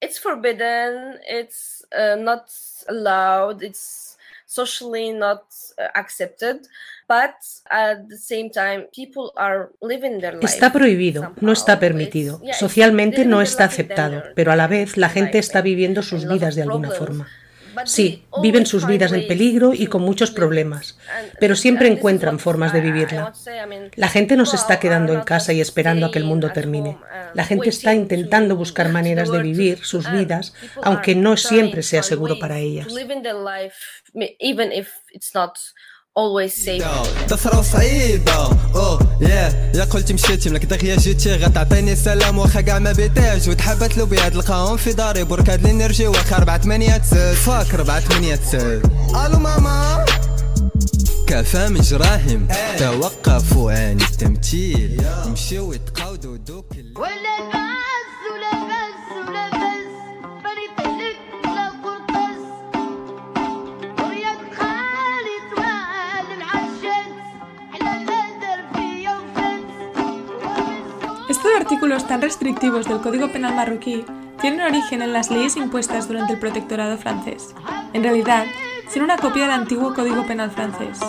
It's 0.06 0.18
forbidden, 0.18 0.92
it's 1.40 1.62
uh, 2.02 2.16
not 2.30 2.46
allowed, 2.94 3.58
it's 3.70 4.18
socially 4.60 5.10
not 5.26 5.46
uh, 5.80 6.02
accepted. 6.02 6.58
Está 10.42 10.72
prohibido, 10.72 11.34
no 11.42 11.52
está 11.52 11.80
permitido. 11.80 12.42
Socialmente 12.58 13.26
no 13.26 13.42
está 13.42 13.66
aceptado, 13.66 14.24
pero 14.36 14.52
a 14.52 14.56
la 14.56 14.68
vez 14.68 14.98
la 14.98 15.10
gente 15.10 15.38
está 15.38 15.62
viviendo 15.62 16.02
sus 16.02 16.28
vidas 16.28 16.56
de 16.56 16.64
alguna 16.64 16.92
forma. 16.92 17.28
Sí, 17.86 18.24
viven 18.42 18.66
sus 18.66 18.86
vidas 18.86 19.12
en 19.14 19.28
peligro 19.28 19.74
y 19.74 19.88
con 19.88 20.02
muchos 20.02 20.32
problemas, 20.32 20.98
pero 21.40 21.56
siempre 21.56 21.88
encuentran 21.88 22.40
formas 22.40 22.74
de 22.74 22.82
vivirla. 22.82 23.34
La 23.96 24.10
gente 24.10 24.36
no 24.36 24.46
se 24.46 24.56
está 24.56 24.80
quedando 24.80 25.14
en 25.14 25.22
casa 25.22 25.54
y 25.54 25.62
esperando 25.62 26.06
a 26.06 26.12
que 26.12 26.20
el 26.20 26.26
mundo 26.26 26.52
termine. 26.52 26.98
La 27.34 27.46
gente 27.46 27.70
está 27.70 27.94
intentando 27.94 28.56
buscar 28.56 28.90
maneras 28.92 29.32
de 29.32 29.42
vivir 29.42 29.84
sus 29.84 30.12
vidas, 30.12 30.54
aunque 30.84 31.16
no 31.16 31.38
siempre 31.38 31.84
sea 31.84 32.04
seguro 32.04 32.38
para 32.40 32.60
ellas. 32.60 32.88
Always 36.20 36.54
safe. 36.66 37.28
تصرا 37.28 37.62
صعيبة 37.62 38.34
اوه 38.76 39.18
ياه 39.22 39.72
يا 39.76 39.84
قلتي 39.84 40.14
مشيتي 40.14 40.50
ملك 40.50 40.66
دغيا 40.66 40.96
جيتي 40.96 41.36
غتعطيني 41.36 41.96
سلام 41.96 42.38
واخا 42.38 42.62
كاع 42.62 42.80
ما 42.80 42.92
بيتاج 42.92 43.50
وتحبت 43.50 43.98
لو 43.98 44.06
بيا 44.06 44.30
تلقاهم 44.30 44.78
في 44.78 44.94
داري. 44.94 45.24
برك 45.24 45.50
هاد 45.50 45.66
الانرجي 45.66 46.08
واخا 46.08 46.38
4 46.38 46.58
8 46.58 47.02
سد 47.04 47.34
فاك 47.34 47.74
4 47.74 48.00
8 48.00 48.36
سد 48.52 48.92
ألو 49.26 49.40
ماما. 49.40 50.06
كفى 51.28 51.70
من 51.70 51.82
جراهم. 51.82 52.48
توقفوا 52.80 53.72
عن 53.72 54.02
التمثيل. 54.02 55.06
يمشيو 55.28 55.74
يتقاودوا 55.74 56.38
دوك 56.38 56.66
ولا 56.96 57.63
artículos 71.56 72.08
tan 72.08 72.22
restrictivos 72.22 72.88
del 72.88 73.02
Código 73.02 73.32
Penal 73.32 73.56
marroquí 73.56 74.06
tienen 74.42 74.62
origen 74.62 75.02
en 75.02 75.14
las 75.14 75.32
leyes 75.32 75.56
impuestas 75.56 76.08
durante 76.08 76.34
el 76.34 76.40
protectorado 76.40 76.98
francés. 76.98 77.54
En 77.94 78.04
realidad, 78.04 78.46
son 78.92 79.04
una 79.04 79.18
copia 79.18 79.44
del 79.44 79.52
antiguo 79.52 79.94
Código 79.94 80.26
Penal 80.26 80.52
francés. 80.52 81.00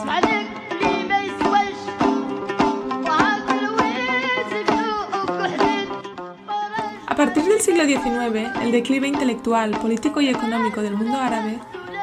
A 7.07 7.17
partir 7.17 7.45
del 7.45 7.61
siglo 7.61 7.85
XIX, 7.85 8.51
el 8.63 8.73
declive 8.73 9.09
intelectual, 9.09 9.71
político 9.73 10.21
y 10.21 10.29
económico 10.29 10.83
del 10.83 10.97
mundo 10.97 11.17
árabe 11.17 11.59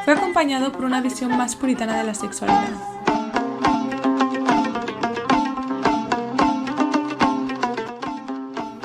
fue 0.06 0.14
acompañado 0.14 0.72
por 0.72 0.86
una 0.86 1.02
visión 1.02 1.38
más 1.38 1.56
puritana 1.56 1.98
de 1.98 2.06
la 2.06 2.14
sexualidad. 2.14 2.91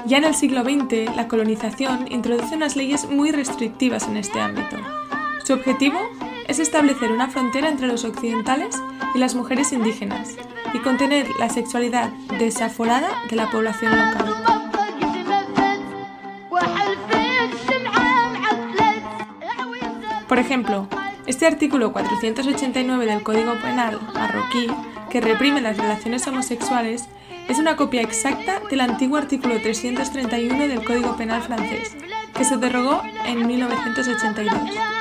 Ya 0.07 0.19
en 0.19 0.25
el 0.25 0.37
siglo 0.37 0.63
XX, 0.63 1.17
la 1.17 1.27
colonización 1.27 2.07
introduce 2.13 2.55
unas 2.55 2.77
leyes 2.77 3.11
muy 3.11 3.33
restrictivas 3.33 4.07
en 4.07 4.17
este 4.17 4.41
ámbito. 4.41 4.77
Su 5.45 5.55
objetivo 5.55 5.99
es 6.47 6.61
establecer 6.61 7.11
una 7.11 7.29
frontera 7.29 7.69
entre 7.69 7.89
los 7.89 8.05
occidentales 8.05 8.81
y 9.17 9.19
las 9.19 9.35
mujeres 9.35 9.73
indígenas 9.73 10.37
y 10.73 10.79
contener 10.79 11.27
la 11.41 11.49
sexualidad 11.49 12.11
desaforada 12.39 13.09
de 13.29 13.35
la 13.35 13.51
población 13.51 13.97
local. 13.97 14.33
Por 20.29 20.39
ejemplo, 20.39 20.87
este 21.27 21.49
artículo 21.49 21.93
489 21.93 23.07
del 23.07 23.25
Código 23.25 23.55
Penal 23.61 23.99
marroquí, 24.15 24.69
que 25.11 25.21
reprime 25.21 25.61
las 25.61 25.77
relaciones 25.77 26.25
homosexuales, 26.29 27.09
es 27.49 27.59
una 27.59 27.77
copia 27.77 28.03
exacta 28.03 28.61
del 28.71 28.81
antiguo 28.81 29.19
artículo 29.19 29.61
331 29.61 30.69
del 30.69 30.85
Código 30.85 31.17
Penal 31.17 31.43
francés, 31.43 31.97
que 32.37 32.45
se 32.45 32.57
derogó 32.57 33.03
en 33.25 33.47
1982. 33.47 34.97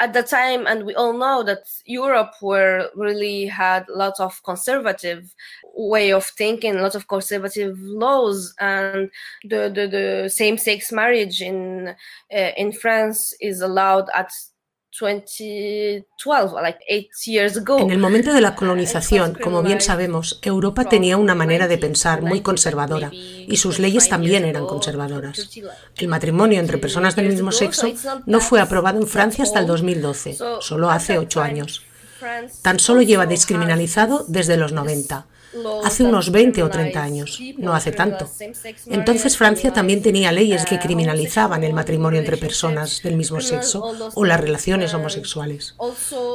at 0.00 0.14
the 0.14 0.22
time 0.22 0.66
and 0.66 0.84
we 0.84 0.94
all 0.94 1.12
know 1.12 1.42
that 1.42 1.64
europe 1.84 2.32
were 2.40 2.88
really 2.96 3.46
had 3.46 3.84
lots 3.88 4.18
of 4.18 4.42
conservative 4.42 5.34
way 5.74 6.10
of 6.10 6.24
thinking 6.24 6.80
lots 6.80 6.94
of 6.94 7.06
conservative 7.06 7.78
laws 7.78 8.54
and 8.60 9.10
the 9.44 9.70
the, 9.74 9.86
the 9.86 10.28
same-sex 10.28 10.90
marriage 10.90 11.42
in 11.42 11.94
uh, 12.34 12.50
in 12.56 12.72
france 12.72 13.34
is 13.40 13.60
allowed 13.60 14.08
at 14.14 14.32
En 17.78 17.90
el 17.90 17.98
momento 17.98 18.32
de 18.32 18.40
la 18.40 18.54
colonización, 18.54 19.34
como 19.34 19.62
bien 19.62 19.80
sabemos, 19.80 20.38
Europa 20.42 20.84
tenía 20.84 21.16
una 21.16 21.34
manera 21.34 21.68
de 21.68 21.78
pensar 21.78 22.22
muy 22.22 22.40
conservadora 22.42 23.10
y 23.12 23.56
sus 23.56 23.78
leyes 23.78 24.08
también 24.08 24.44
eran 24.44 24.66
conservadoras. 24.66 25.50
El 25.96 26.08
matrimonio 26.08 26.60
entre 26.60 26.78
personas 26.78 27.16
del 27.16 27.28
mismo 27.28 27.52
sexo 27.52 27.92
no 28.26 28.40
fue 28.40 28.60
aprobado 28.60 29.00
en 29.00 29.06
Francia 29.06 29.44
hasta 29.44 29.60
el 29.60 29.66
2012, 29.66 30.38
solo 30.60 30.90
hace 30.90 31.18
ocho 31.18 31.40
años. 31.40 31.82
Tan 32.62 32.78
solo 32.78 33.02
lleva 33.02 33.26
descriminalizado 33.26 34.24
desde 34.28 34.56
los 34.56 34.72
90 34.72 35.26
hace 35.84 36.04
unos 36.04 36.30
20 36.30 36.62
o 36.62 36.70
30 36.70 37.02
años, 37.02 37.40
no 37.58 37.74
hace 37.74 37.92
tanto. 37.92 38.28
Entonces 38.86 39.36
Francia 39.36 39.72
también 39.72 40.02
tenía 40.02 40.32
leyes 40.32 40.64
que 40.64 40.78
criminalizaban 40.78 41.64
el 41.64 41.72
matrimonio 41.72 42.20
entre 42.20 42.36
personas 42.36 43.02
del 43.02 43.16
mismo 43.16 43.40
sexo 43.40 43.82
o 44.14 44.24
las 44.24 44.40
relaciones 44.40 44.94
homosexuales. 44.94 45.74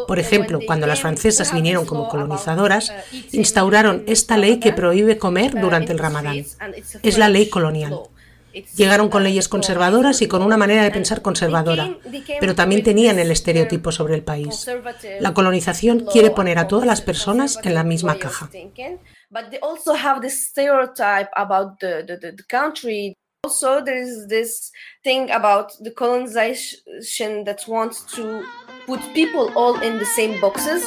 Por 0.08 0.20
ejemplo, 0.20 0.60
cuando 0.66 0.88
las 0.88 1.02
francesas 1.02 1.54
vinieron 1.54 1.86
como 1.86 2.10
colonizadoras, 2.10 2.92
instauraron 3.32 4.04
esta 4.08 4.38
ley 4.38 4.60
que 4.60 4.74
prohíbe 4.74 5.18
comer 5.18 5.60
durante 5.60 5.94
el 5.94 6.00
ramadán. 6.00 6.46
Es 7.04 7.18
la 7.18 7.30
ley 7.30 7.50
colonial. 7.50 8.00
Llegaron 8.76 9.10
con 9.10 9.24
leyes 9.24 9.48
conservadoras 9.50 10.22
y 10.22 10.28
con 10.28 10.42
una 10.42 10.58
manera 10.58 10.84
de 10.84 10.92
pensar 10.92 11.22
conservadora, 11.22 11.98
pero 12.40 12.56
también 12.56 12.84
tenían 12.84 13.20
el 13.20 13.32
estereotipo 13.32 13.92
sobre 13.92 14.16
el 14.16 14.24
país. 14.24 14.66
La 15.20 15.34
colonización 15.34 16.06
quiere 16.12 16.32
poner 16.32 16.58
a 16.58 16.68
todas 16.68 16.86
las 16.86 17.02
personas 17.02 17.60
en 17.64 17.74
la 17.74 17.84
misma 17.84 18.18
caja. 18.18 18.50
Also, 23.46 23.80
there 23.80 24.02
is 24.02 24.28
this 24.28 24.72
thing 25.04 25.30
about 25.30 25.72
the 25.80 25.92
colonization 25.92 27.44
that 27.44 27.64
wants 27.68 28.02
to 28.16 28.44
put 28.88 29.00
people 29.14 29.52
all 29.56 29.80
in 29.82 30.00
the 30.00 30.06
same 30.06 30.40
boxes. 30.42 30.84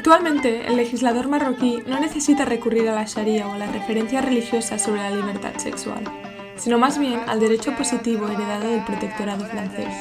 Actualmente, 0.00 0.66
el 0.66 0.76
legislador 0.78 1.28
marroquí 1.28 1.82
no 1.86 2.00
necesita 2.00 2.46
recurrir 2.46 2.88
a 2.88 2.94
la 2.94 3.04
Sharia 3.04 3.46
o 3.46 3.52
a 3.52 3.58
las 3.58 3.70
referencias 3.70 4.24
religiosas 4.24 4.80
sobre 4.80 5.02
la 5.02 5.10
libertad 5.10 5.52
sexual, 5.58 6.02
sino 6.56 6.78
más 6.78 6.98
bien 6.98 7.20
al 7.26 7.38
derecho 7.38 7.76
positivo 7.76 8.26
heredado 8.26 8.70
del 8.70 8.82
protectorado 8.82 9.44
francés. 9.44 9.94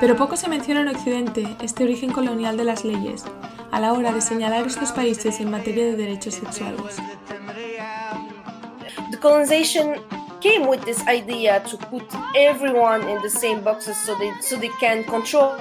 Pero 0.00 0.16
poco 0.16 0.38
se 0.38 0.48
menciona 0.48 0.80
en 0.80 0.88
Occidente 0.88 1.46
este 1.60 1.84
origen 1.84 2.10
colonial 2.10 2.56
de 2.56 2.64
las 2.64 2.86
leyes, 2.86 3.22
a 3.70 3.80
la 3.80 3.92
hora 3.92 4.12
de 4.12 4.22
señalar 4.22 4.66
estos 4.66 4.92
países 4.92 5.40
en 5.40 5.50
materia 5.50 5.84
de 5.84 5.96
derechos 5.96 6.36
sexuales. 6.36 6.96
The 9.10 9.18
colonization 9.18 9.96
came 10.40 10.66
with 10.66 10.80
this 10.86 11.06
idea 11.06 11.62
to 11.64 11.76
put 11.76 12.04
everyone 12.34 13.02
in 13.10 13.20
the 13.20 13.28
same 13.28 13.60
boxes 13.60 13.98
so 14.06 14.16
they, 14.18 14.32
so 14.40 14.56
they 14.56 14.70
can 14.80 15.04
control 15.04 15.52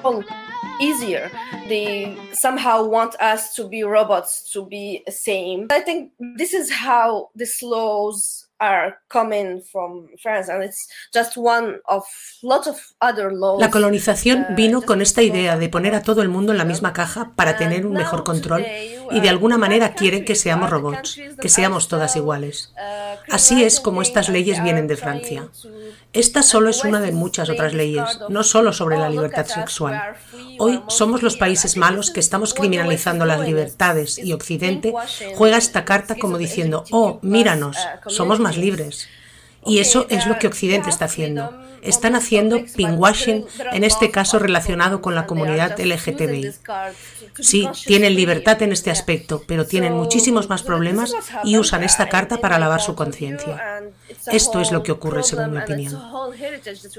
easier. 0.82 1.32
They 1.70 2.18
somehow 2.34 2.84
want 2.84 3.16
us 3.22 3.54
to 3.56 3.68
be 3.68 3.84
robots, 3.84 4.52
to 4.54 4.66
be 4.66 5.04
the 5.06 5.12
same. 5.12 5.68
I 5.70 5.82
think 5.82 6.12
this 6.38 6.54
is 6.54 6.72
how 6.72 7.30
these 7.36 7.62
laws 7.62 8.48
are 8.60 8.98
coming 9.10 9.62
from 9.72 10.08
France, 10.22 10.48
and 10.50 10.64
it's 10.64 10.88
just 11.14 11.36
one 11.36 11.80
of 11.88 12.04
lots 12.44 12.68
of 12.68 12.78
other 13.02 13.32
laws. 13.32 13.60
La 13.60 13.72
colonización 13.72 14.46
vino 14.56 14.82
con 14.82 15.02
esta 15.02 15.24
idea 15.24 15.58
de 15.58 15.68
poner 15.68 15.96
a 15.96 16.04
todo 16.04 16.22
el 16.22 16.30
mundo 16.30 16.52
en 16.52 16.60
la 16.60 16.66
misma 16.66 16.94
caja 16.94 17.34
para 17.36 17.58
tener 17.58 17.86
un 17.86 17.94
mejor 17.94 18.24
control 18.24 18.64
y 19.10 19.20
de 19.20 19.30
alguna 19.30 19.58
manera 19.58 19.94
quieren 19.94 20.26
que 20.26 20.36
seamos 20.36 20.70
robots, 20.70 21.20
que 21.40 21.50
seamos 21.50 21.88
todas 21.88 22.16
iguales. 22.16 22.74
Así 23.30 23.64
es 23.64 23.80
como 23.80 24.02
estas 24.02 24.30
leyes 24.30 24.62
vienen 24.62 24.88
de 24.88 24.98
Francia. 24.98 25.48
Esta 26.14 26.44
solo 26.44 26.70
es 26.70 26.84
una 26.84 27.00
de 27.00 27.12
muchas 27.12 27.50
otras 27.50 27.74
leyes, 27.74 28.04
no 28.30 28.44
solo 28.44 28.74
sobre 28.74 28.98
la 28.98 29.10
libertad 29.10 29.46
sexual. 29.46 30.16
Hoy 30.60 30.82
somos 30.88 31.24
los 31.24 31.38
países 31.38 31.78
malos 31.78 32.12
que 32.12 32.20
estamos 32.20 32.54
criminalizando 32.54 33.26
las 33.26 33.40
libertades 33.42 34.18
y 34.18 34.34
Occidente 34.34 34.94
juega 35.36 35.58
esta 35.58 35.86
carta 35.86 36.16
como 36.16 36.38
diciendo, 36.38 36.84
oh, 36.92 37.20
míranos, 37.22 37.78
somos 38.08 38.40
más 38.40 38.58
libres. 38.58 39.08
Y 39.66 39.80
eso 39.80 40.08
es 40.10 40.26
lo 40.26 40.40
que 40.40 40.48
Occidente 40.48 40.90
está 40.90 41.06
haciendo. 41.06 41.52
Están 41.82 42.16
haciendo 42.16 42.64
pinkwashing, 42.76 43.46
en 43.74 43.84
este 43.84 44.12
caso 44.12 44.38
relacionado 44.38 45.02
con 45.02 45.16
la 45.16 45.26
comunidad 45.26 45.80
LGTBI. 45.80 46.54
Sí, 47.40 47.68
tienen 47.86 48.16
libertad 48.16 48.62
en 48.62 48.72
este 48.72 48.92
aspecto, 48.92 49.44
pero 49.48 49.66
tienen 49.66 49.94
muchísimos 49.94 50.48
más 50.48 50.62
problemas 50.62 51.14
y 51.44 51.58
usan 51.58 51.84
esta 51.84 52.08
carta 52.08 52.38
para 52.38 52.60
lavar 52.60 52.82
su 52.82 52.94
conciencia. 52.94 53.82
Esto 54.28 54.62
es 54.62 54.72
lo 54.72 54.84
que 54.84 54.92
ocurre, 54.92 55.24
según 55.24 55.52
mi 55.52 55.58
opinión. 55.58 56.00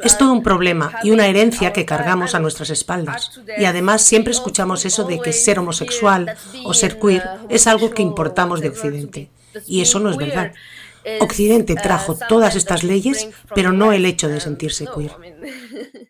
Es 0.03 0.19
todo 0.19 0.33
un 0.33 0.43
problema 0.43 0.99
y 1.05 1.13
una 1.13 1.27
herencia 1.27 1.73
que 1.73 1.85
cargamos 1.85 2.35
a 2.35 2.41
nuestras 2.41 2.71
espaldas. 2.71 3.41
Y 3.59 3.67
además 3.67 4.03
siempre 4.03 4.33
escuchamos 4.33 4.85
eso 4.85 5.05
de 5.05 5.21
que 5.21 5.33
ser 5.33 5.61
homosexual 5.61 6.35
o 6.65 6.75
ser 6.75 6.99
queer 6.99 7.23
es 7.49 7.67
algo 7.67 7.91
que 7.91 8.03
importamos 8.03 8.61
de 8.61 8.71
Occidente. 8.71 9.31
Y 9.67 9.83
eso 9.83 10.01
no 10.01 10.11
es 10.11 10.17
verdad. 10.17 10.53
Occidente 11.21 11.75
trajo 11.75 12.17
todas 12.29 12.55
estas 12.55 12.85
leyes, 12.85 13.29
pero 13.55 13.73
no 13.73 13.93
el 13.93 14.05
hecho 14.05 14.29
de 14.29 14.41
sentirse 14.41 14.87
queer. 14.87 15.11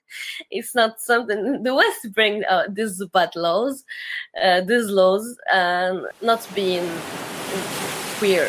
It's 0.51 0.75
not 0.75 0.99
something 0.99 1.63
the 1.63 1.73
West 1.73 2.13
bring 2.15 2.43
uh, 2.45 2.65
these 2.69 3.03
bad 3.13 3.35
laws, 3.35 3.85
uh, 4.37 4.61
these 4.67 4.91
laws, 4.91 5.37
and 5.51 6.03
not 6.21 6.41
being 6.55 6.87
queer. 8.21 8.49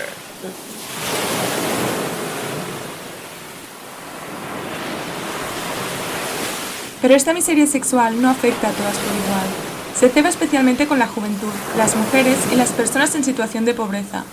Pero 7.02 7.16
esta 7.16 7.34
miseria 7.34 7.68
sexual 7.68 8.22
no 8.22 8.30
afecta 8.30 8.70
a 8.70 8.72
todas 8.72 8.98
por 8.98 9.14
igual. 9.14 9.48
Se 9.96 10.10
ceba 10.10 10.30
especialmente 10.30 10.88
con 10.88 11.00
la 11.00 11.08
juventud, 11.08 11.52
las 11.78 11.96
mujeres 11.96 12.38
y 12.52 12.56
las 12.56 12.72
personas 12.72 13.14
en 13.16 13.24
situación 13.24 13.66
de 13.66 13.74
pobreza, 13.74 14.24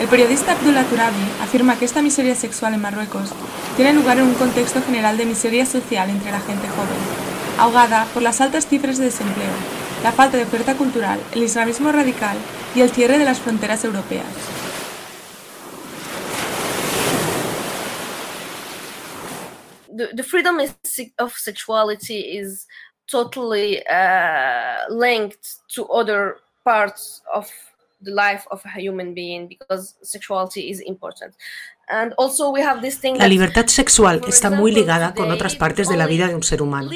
el 0.00 0.08
periodista 0.08 0.52
Abdullah 0.52 0.84
Turabi 0.84 1.22
afirma 1.42 1.78
que 1.78 1.84
esta 1.84 2.00
miseria 2.00 2.34
sexual 2.34 2.72
en 2.72 2.80
Marruecos 2.80 3.32
tiene 3.76 3.92
lugar 3.92 4.16
en 4.16 4.24
un 4.24 4.34
contexto 4.34 4.80
general 4.80 5.18
de 5.18 5.26
miseria 5.26 5.66
social 5.66 6.08
entre 6.08 6.30
la 6.30 6.40
gente 6.40 6.66
joven, 6.68 6.96
ahogada 7.58 8.06
por 8.14 8.22
las 8.22 8.40
altas 8.40 8.66
cifras 8.66 8.96
de 8.96 9.04
desempleo, 9.04 9.52
la 10.02 10.12
falta 10.12 10.38
de 10.38 10.44
oferta 10.44 10.74
cultural, 10.74 11.20
el 11.32 11.42
islamismo 11.42 11.92
radical 11.92 12.38
y 12.74 12.80
el 12.80 12.90
cierre 12.90 13.18
de 13.18 13.26
las 13.26 13.40
fronteras 13.40 13.84
europeas. 13.84 14.24
The, 20.16 20.22
freedom 20.22 20.58
of 21.18 21.34
sexuality 21.36 22.38
is 22.38 22.66
totally 23.06 23.82
uh, 23.86 24.88
linked 24.88 25.58
to 25.74 25.84
other 25.92 26.38
parts 26.64 27.20
of 27.34 27.50
la 33.18 33.28
libertad 33.28 33.66
sexual 33.66 34.20
está 34.28 34.50
muy 34.50 34.72
ligada 34.72 35.12
con 35.14 35.30
otras 35.30 35.56
partes 35.56 35.88
de 35.88 35.96
la 35.96 36.06
vida 36.06 36.28
de 36.28 36.34
un 36.34 36.42
ser 36.42 36.62
humano. 36.62 36.90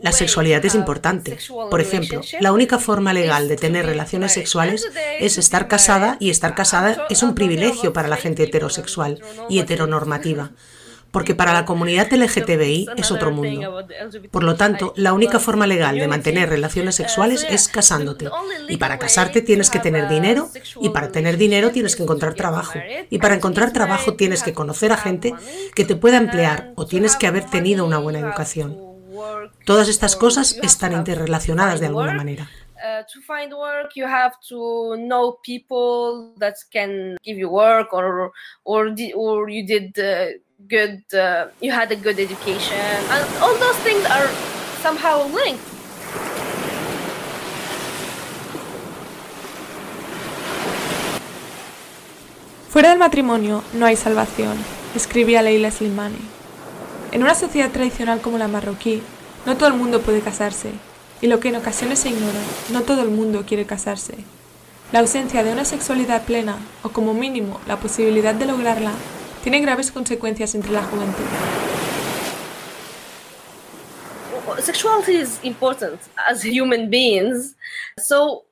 La 0.00 0.12
sexualidad 0.12 0.64
es 0.64 0.74
importante. 0.74 1.36
Por 1.70 1.80
ejemplo, 1.80 2.22
la 2.40 2.52
única 2.52 2.78
forma 2.78 3.12
legal 3.12 3.48
de 3.48 3.56
tener 3.56 3.84
relaciones 3.84 4.32
sexuales 4.32 4.88
es 5.18 5.36
estar 5.36 5.68
casada 5.68 6.16
y 6.20 6.30
estar 6.30 6.54
casada 6.54 7.06
es 7.10 7.22
un 7.22 7.34
privilegio 7.34 7.92
para 7.92 8.08
la 8.08 8.16
gente 8.16 8.44
heterosexual 8.44 9.20
y 9.48 9.58
heteronormativa 9.58 10.52
porque 11.10 11.34
para 11.34 11.52
la 11.52 11.64
comunidad 11.64 12.12
LGTBI 12.12 12.88
es 12.96 13.10
otro 13.10 13.30
mundo. 13.30 13.84
Por 14.30 14.44
lo 14.44 14.54
tanto, 14.56 14.92
la 14.96 15.12
única 15.12 15.38
forma 15.38 15.66
legal 15.66 15.98
de 15.98 16.08
mantener 16.08 16.48
relaciones 16.48 16.94
sexuales 16.94 17.46
es 17.48 17.68
casándote. 17.68 18.28
Y 18.68 18.76
para 18.76 18.98
casarte 18.98 19.42
tienes 19.42 19.70
que 19.70 19.78
tener 19.78 20.08
dinero, 20.08 20.48
y 20.80 20.90
para 20.90 21.10
tener 21.10 21.36
dinero 21.36 21.70
tienes 21.70 21.96
que 21.96 22.02
encontrar 22.02 22.34
trabajo. 22.34 22.78
Y 23.08 23.18
para 23.18 23.34
encontrar 23.34 23.72
trabajo 23.72 24.14
tienes 24.14 24.42
que 24.42 24.52
conocer 24.52 24.92
a 24.92 24.96
gente 24.96 25.34
que 25.74 25.84
te 25.84 25.96
pueda 25.96 26.16
emplear 26.16 26.72
o 26.76 26.86
tienes 26.86 27.16
que 27.16 27.26
haber 27.26 27.44
tenido 27.44 27.84
una 27.84 27.98
buena 27.98 28.20
educación. 28.20 28.78
Todas 29.64 29.88
estas 29.88 30.16
cosas 30.16 30.58
están 30.62 30.92
interrelacionadas 30.92 31.80
de 31.80 31.86
alguna 31.86 32.14
manera. 32.14 32.48
Uh, 32.82 33.04
to 33.12 33.20
find 33.20 33.52
work 33.52 33.94
you 33.94 34.06
have 34.06 34.32
to 34.40 34.96
know 34.96 35.38
people 35.44 36.32
that 36.38 36.54
can 36.72 37.14
give 37.22 37.38
you 37.38 37.46
work 37.46 37.92
or 37.92 38.32
or, 38.64 38.94
or 39.14 39.50
you 39.50 39.66
did 39.66 39.92
uh, 39.98 40.32
good 40.70 41.02
uh, 41.14 41.48
you 41.60 41.72
had 41.72 41.90
a 41.90 41.96
good 41.96 42.18
education 42.18 42.78
and 43.10 43.24
all 43.42 43.54
those 43.58 43.76
things 43.82 44.04
are 44.06 44.28
somehow 44.82 45.26
linked 45.34 45.60
Fuera 52.70 52.90
del 52.90 52.98
matrimonio 52.98 53.64
no 53.74 53.86
hay 53.86 53.96
salvación, 53.96 54.56
escribía 54.94 55.42
Leila 55.42 55.72
Slimani. 55.72 56.20
En 57.10 57.24
una 57.24 57.34
sociedad 57.34 57.72
tradicional 57.72 58.20
como 58.20 58.38
la 58.38 58.46
marroquí, 58.46 59.02
no 59.44 59.56
todo 59.56 59.70
el 59.70 59.74
mundo 59.74 60.02
puede 60.02 60.20
casarse, 60.20 60.70
y 61.20 61.26
lo 61.26 61.40
que 61.40 61.48
en 61.48 61.56
ocasiones 61.56 61.98
se 61.98 62.10
ignora, 62.10 62.38
no 62.72 62.82
todo 62.82 63.02
el 63.02 63.08
mundo 63.08 63.42
quiere 63.44 63.66
casarse. 63.66 64.14
La 64.92 65.00
ausencia 65.00 65.42
de 65.42 65.52
una 65.52 65.64
sexualidad 65.64 66.22
plena, 66.22 66.58
o 66.84 66.90
como 66.90 67.12
mínimo 67.12 67.60
la 67.66 67.76
posibilidad 67.80 68.36
de 68.36 68.46
lograrla, 68.46 68.92
tiene 69.42 69.60
graves 69.60 69.90
consecuencias 69.90 70.54
entre 70.54 70.70
la 70.72 70.82
juventud. 70.82 71.24
Sexuality 74.60 75.16
is 75.16 75.38
important 75.42 76.00
as 76.28 76.42
human 76.42 76.90
beings. 76.90 77.54
So 77.98 78.44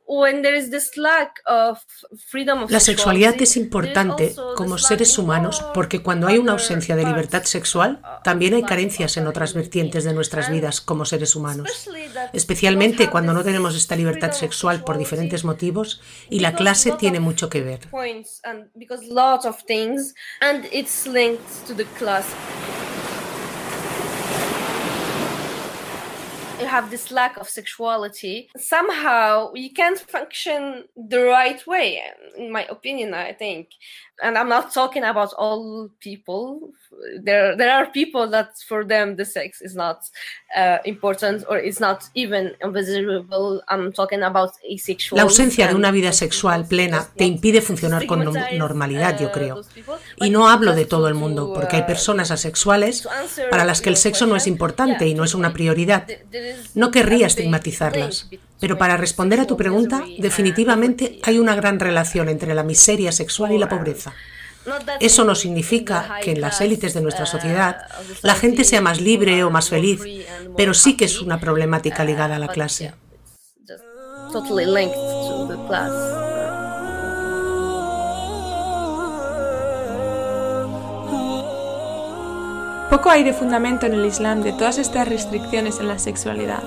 la 2.71 2.81
sexualidad 2.81 3.35
es 3.43 3.59
importante 3.59 4.35
como 4.57 4.79
seres 4.79 5.19
humanos 5.19 5.63
porque 5.75 6.03
cuando 6.03 6.27
hay 6.27 6.39
una 6.39 6.53
ausencia 6.53 6.97
de 6.97 7.05
libertad 7.05 7.43
sexual, 7.45 8.01
también 8.25 8.55
hay 8.55 8.63
carencias 8.63 9.19
en 9.19 9.27
otras 9.27 9.53
vertientes 9.53 10.05
de 10.05 10.15
nuestras 10.15 10.51
vidas 10.51 10.81
como 10.81 11.05
seres 11.05 11.37
humanos, 11.37 11.91
especialmente 12.33 13.11
cuando 13.11 13.35
no 13.35 13.45
tenemos 13.45 13.77
esta 13.77 13.97
libertad 13.97 14.33
sexual 14.33 14.83
por 14.83 14.97
diferentes 14.97 15.45
motivos 15.45 16.01
y 16.31 16.41
la 16.41 16.55
clase 16.55 16.93
tiene 16.93 17.21
mucho 17.21 17.51
que 17.51 17.61
ver. 17.61 17.81
You 26.61 26.67
have 26.67 26.91
this 26.91 27.11
lack 27.11 27.37
of 27.37 27.49
sexuality, 27.49 28.51
somehow 28.57 29.53
you 29.55 29.73
can't 29.73 29.99
function 29.99 30.85
the 30.97 31.23
right 31.25 31.65
way, 31.67 32.03
in 32.37 32.51
my 32.51 32.65
opinion, 32.65 33.15
I 33.15 33.33
think. 33.33 33.71
And 34.21 34.37
I'm 34.37 34.49
not 34.49 34.73
talking 34.73 35.05
about 35.05 35.33
all 35.39 35.91
people. 36.01 36.73
There, 37.23 37.57
there 37.57 37.71
are 37.71 37.87
people 37.87 38.29
that 38.31 38.51
for 38.67 38.85
them 38.85 39.15
the 39.15 39.25
sex 39.25 39.63
is 39.63 39.77
not 39.77 40.01
uh, 40.57 40.79
important 40.85 41.45
or 41.49 41.59
it's 41.59 41.79
not 41.79 42.05
even 42.15 42.53
invisible. 42.61 43.63
I'm 43.69 43.93
talking 43.93 44.23
about 44.23 44.51
asexual. 44.69 45.17
La 45.17 45.23
ausencia 45.23 45.69
de 45.69 45.75
una 45.77 45.93
vida 45.93 46.13
sexual 46.13 46.67
plena 46.67 47.07
te 47.17 47.27
impide 47.27 47.61
funcionar 47.61 48.07
con 48.07 48.25
normalidad, 48.25 49.21
yo 49.21 49.31
creo. 49.31 49.63
Y 50.17 50.31
no 50.31 50.49
hablo 50.49 50.75
de 50.75 50.85
todo 50.85 51.07
el 51.07 51.15
mundo, 51.15 51.53
porque 51.55 51.77
hay 51.77 51.83
personas 51.83 52.33
asexuales 52.33 53.09
para 53.51 53.65
las 53.65 53.81
que 53.81 53.91
el 53.91 53.97
sexo 53.97 54.27
no 54.27 54.35
es 54.35 54.49
importante 54.49 55.07
y 55.07 55.15
no 55.15 55.23
es 55.23 55.35
una 55.35 55.53
prioridad. 55.53 56.09
No 56.75 56.91
querría 56.91 57.29
estigmatizarlas, 57.29 58.29
pero 58.61 58.79
para 58.79 58.97
responder 58.97 59.41
a 59.41 59.47
tu 59.47 59.57
pregunta, 59.57 60.05
definitivamente 60.19 61.19
hay 61.23 61.39
una 61.39 61.55
gran 61.55 61.79
relación 61.79 62.29
entre 62.29 62.55
la 62.55 62.63
miseria 62.63 63.13
sexual 63.13 63.53
y 63.53 63.59
la 63.59 63.69
pobreza. 63.69 64.15
Eso 65.01 65.25
no 65.25 65.35
significa 65.35 66.19
que 66.23 66.33
en 66.33 66.41
las 66.41 66.61
élites 66.61 66.95
de 66.95 67.01
nuestra 67.01 67.27
sociedad 67.27 67.79
la 68.23 68.35
gente 68.35 68.65
sea 68.65 68.81
más 68.81 69.01
libre 69.01 69.43
o 69.45 69.51
más 69.51 69.69
feliz, 69.69 70.01
pero 70.57 70.75
sí 70.75 70.97
que 70.97 71.07
es 71.07 71.21
una 71.21 71.41
problemática 71.41 72.05
ligada 72.05 72.37
a 72.37 72.39
la 72.39 72.49
clase. 72.49 72.93
Poco 82.91 83.11
hay 83.11 83.23
de 83.23 83.35
fundamento 83.35 83.87
en 83.87 83.95
el 83.95 84.05
Islam 84.07 84.43
de 84.43 84.53
todas 84.53 84.79
estas 84.79 85.09
restricciones 85.09 85.79
en 85.79 85.89
la 85.89 85.99
sexualidad. 85.99 86.63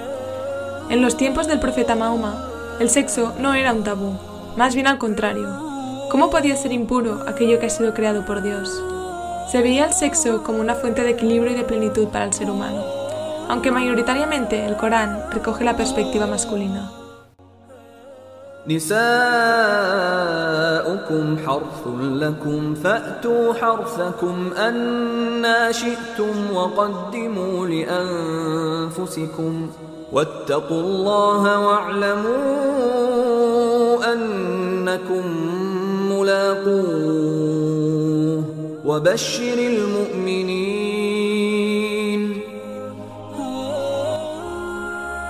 En 0.91 1.01
los 1.01 1.15
tiempos 1.15 1.47
del 1.47 1.62
profeta 1.62 1.95
Mahoma, 1.95 2.36
el 2.82 2.89
sexo 2.89 3.34
no 3.39 3.54
era 3.54 3.71
un 3.71 3.86
tabú, 3.86 4.19
más 4.58 4.75
bien 4.75 4.88
al 4.88 4.97
contrario. 4.97 5.47
¿Cómo 6.12 6.30
podía 6.30 6.58
ser 6.58 6.73
impuro 6.73 7.23
aquello 7.30 7.62
que 7.62 7.67
ha 7.67 7.69
sido 7.69 7.93
creado 7.93 8.25
por 8.25 8.41
Dios? 8.41 8.84
Se 9.49 9.62
veía 9.62 9.86
el 9.86 9.93
sexo 9.93 10.43
como 10.43 10.60
una 10.60 10.75
fuente 10.75 11.01
de 11.06 11.12
equilibrio 11.12 11.54
y 11.54 11.56
de 11.56 11.63
plenitud 11.63 12.10
para 12.10 12.25
el 12.25 12.34
ser 12.34 12.51
humano, 12.51 12.84
aunque 13.47 13.71
mayoritariamente 13.71 14.65
el 14.65 14.75
Corán 14.75 15.32
recoge 15.32 15.63
la 15.63 15.77
perspectiva 15.77 16.27
masculina. 16.27 16.91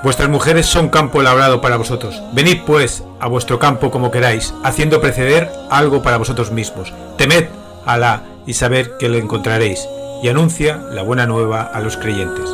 Vuestras 0.03 0.29
mujeres 0.29 0.65
son 0.65 0.89
campo 0.89 1.21
labrado 1.21 1.61
para 1.61 1.77
vosotros. 1.77 2.19
Venid 2.33 2.63
pues 2.65 3.03
a 3.19 3.27
vuestro 3.27 3.59
campo 3.59 3.91
como 3.91 4.09
queráis, 4.09 4.51
haciendo 4.63 4.99
preceder 4.99 5.51
algo 5.69 6.01
para 6.01 6.17
vosotros 6.17 6.51
mismos. 6.51 6.91
Temed 7.17 7.45
a 7.85 7.93
Alá 7.93 8.23
y 8.47 8.55
saber 8.55 8.97
que 8.97 9.09
le 9.09 9.19
encontraréis, 9.19 9.87
y 10.23 10.29
anuncia 10.29 10.77
la 10.77 11.03
buena 11.03 11.27
nueva 11.27 11.61
a 11.61 11.79
los 11.81 11.97
creyentes. 11.97 12.49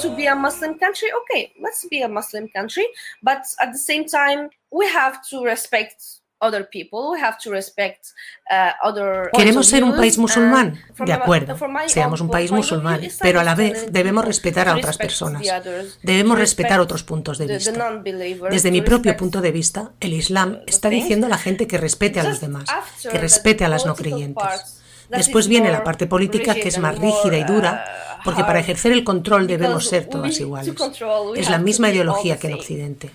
To 0.00 0.14
be 0.16 0.26
a 0.26 0.34
Muslim 0.34 0.78
country, 0.78 1.08
okay, 1.22 1.52
let's 1.60 1.86
be 1.88 2.02
a 2.02 2.08
Muslim 2.08 2.48
country, 2.48 2.86
but 3.22 3.42
at 3.60 3.72
the 3.72 3.78
same 3.78 4.04
time, 4.04 4.50
we 4.70 4.86
have 4.86 5.20
to 5.30 5.44
respect 5.44 6.20
other 6.40 6.64
people, 6.64 7.12
we 7.12 7.20
have 7.20 7.38
to 7.38 7.50
respect 7.50 8.14
uh, 8.50 8.72
other 8.82 9.30
Queremos 9.32 9.66
ser 9.66 9.84
un 9.84 9.94
país 9.94 10.16
musulmán, 10.16 10.78
de 10.98 11.12
acuerdo, 11.12 11.56
seamos 11.86 12.20
un 12.20 12.30
país 12.30 12.50
musulmán, 12.50 13.00
pero 13.20 13.40
a 13.40 13.44
la 13.44 13.54
vez 13.54 13.92
debemos 13.92 14.24
respetar 14.24 14.68
a 14.68 14.76
otras 14.76 14.96
personas, 14.96 15.42
debemos 16.02 16.38
respetar 16.38 16.80
otros 16.80 17.02
puntos 17.02 17.38
de 17.38 17.46
vista. 17.46 18.00
Desde 18.50 18.70
mi 18.70 18.80
propio 18.80 19.16
punto 19.16 19.40
de 19.40 19.52
vista, 19.52 19.92
el 20.00 20.14
Islam 20.14 20.60
está 20.66 20.88
diciendo 20.88 21.26
a 21.26 21.30
la 21.30 21.38
gente 21.38 21.66
que 21.66 21.76
respete 21.76 22.20
a 22.20 22.24
los 22.24 22.40
demás, 22.40 22.68
que 23.02 23.18
respete 23.18 23.64
a 23.64 23.68
las 23.68 23.84
no 23.84 23.94
creyentes. 23.94 24.80
Después 25.10 25.48
viene 25.48 25.72
la 25.72 25.82
parte 25.82 26.06
política 26.06 26.54
que 26.54 26.68
es 26.68 26.78
más 26.78 26.96
rígida 26.96 27.36
y 27.36 27.44
dura, 27.44 27.84
uh, 27.84 28.09
porque 28.24 28.42
para 28.42 28.60
ejercer 28.60 28.92
el 28.92 29.04
control 29.04 29.46
debemos 29.46 29.86
ser 29.86 30.08
todas 30.08 30.38
iguales. 30.40 30.74
Es 31.36 31.50
la 31.50 31.58
misma 31.58 31.90
ideología 31.90 32.38
que 32.38 32.48
en 32.48 32.54
Occidente. 32.54 33.10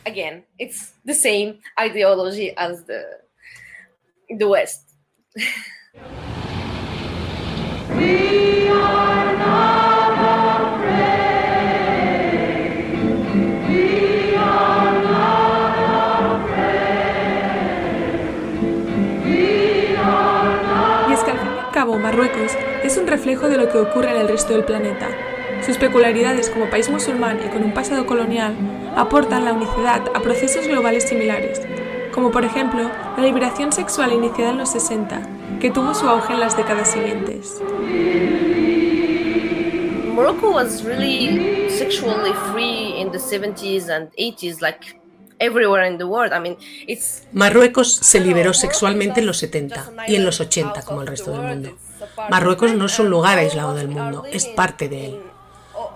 Marruecos 8.66 9.85
reflejo 23.16 23.48
de 23.48 23.58
lo 23.58 23.70
que 23.70 23.78
ocurre 23.78 24.12
en 24.12 24.18
el 24.18 24.28
resto 24.28 24.52
del 24.52 24.66
planeta. 24.66 25.08
Sus 25.66 25.78
peculiaridades 25.78 26.50
como 26.50 26.70
país 26.70 26.90
musulmán 26.90 27.40
y 27.46 27.48
con 27.48 27.64
un 27.64 27.74
pasado 27.74 28.06
colonial 28.06 28.54
aportan 28.94 29.46
la 29.46 29.54
unicidad 29.54 30.02
a 30.14 30.20
procesos 30.20 30.68
globales 30.68 31.08
similares, 31.08 31.62
como 32.14 32.30
por 32.30 32.44
ejemplo 32.44 32.92
la 33.16 33.24
liberación 33.24 33.72
sexual 33.72 34.12
iniciada 34.12 34.52
en 34.52 34.58
los 34.58 34.72
60, 34.72 35.22
que 35.62 35.72
tuvo 35.72 35.96
su 35.96 36.10
auge 36.10 36.34
en 36.34 36.42
las 36.42 36.58
décadas 36.58 36.92
siguientes. 36.92 37.62
Morocco 40.14 40.52
was 40.52 40.84
really 40.84 41.70
sexually 41.70 42.34
free 42.52 43.00
in 43.00 43.12
the 43.14 43.18
70s 43.18 43.90
and 43.90 44.12
80s 44.18 44.60
like 44.60 45.00
Marruecos 47.34 47.94
se 47.94 48.20
liberó 48.20 48.54
sexualmente 48.54 49.20
en 49.20 49.26
los 49.26 49.38
70 49.38 49.92
y 50.08 50.16
en 50.16 50.26
los 50.26 50.40
80 50.40 50.82
como 50.84 51.02
el 51.02 51.08
resto 51.08 51.32
del 51.32 51.42
mundo. 51.42 51.78
Marruecos 52.30 52.74
no 52.74 52.86
es 52.86 53.00
un 53.00 53.10
lugar 53.10 53.38
aislado 53.38 53.74
del 53.74 53.88
mundo, 53.88 54.24
es 54.32 54.46
parte 54.46 54.90
de 54.90 55.06
él. 55.06 55.22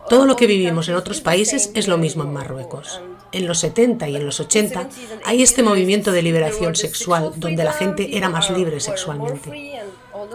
Todo 0.09 0.25
lo 0.25 0.35
que 0.35 0.47
vivimos 0.47 0.89
en 0.89 0.95
otros 0.95 1.21
países 1.21 1.71
es 1.75 1.87
lo 1.87 1.97
mismo 1.97 2.23
en 2.23 2.33
Marruecos. 2.33 3.01
En 3.31 3.47
los 3.47 3.59
70 3.59 4.09
y 4.09 4.15
en 4.15 4.25
los 4.25 4.39
80 4.39 4.89
hay 5.23 5.43
este 5.43 5.61
movimiento 5.61 6.11
de 6.11 6.23
liberación 6.23 6.75
sexual 6.75 7.33
donde 7.35 7.63
la 7.63 7.73
gente 7.73 8.17
era 8.17 8.27
más 8.27 8.49
libre 8.49 8.79
sexualmente. 8.79 9.79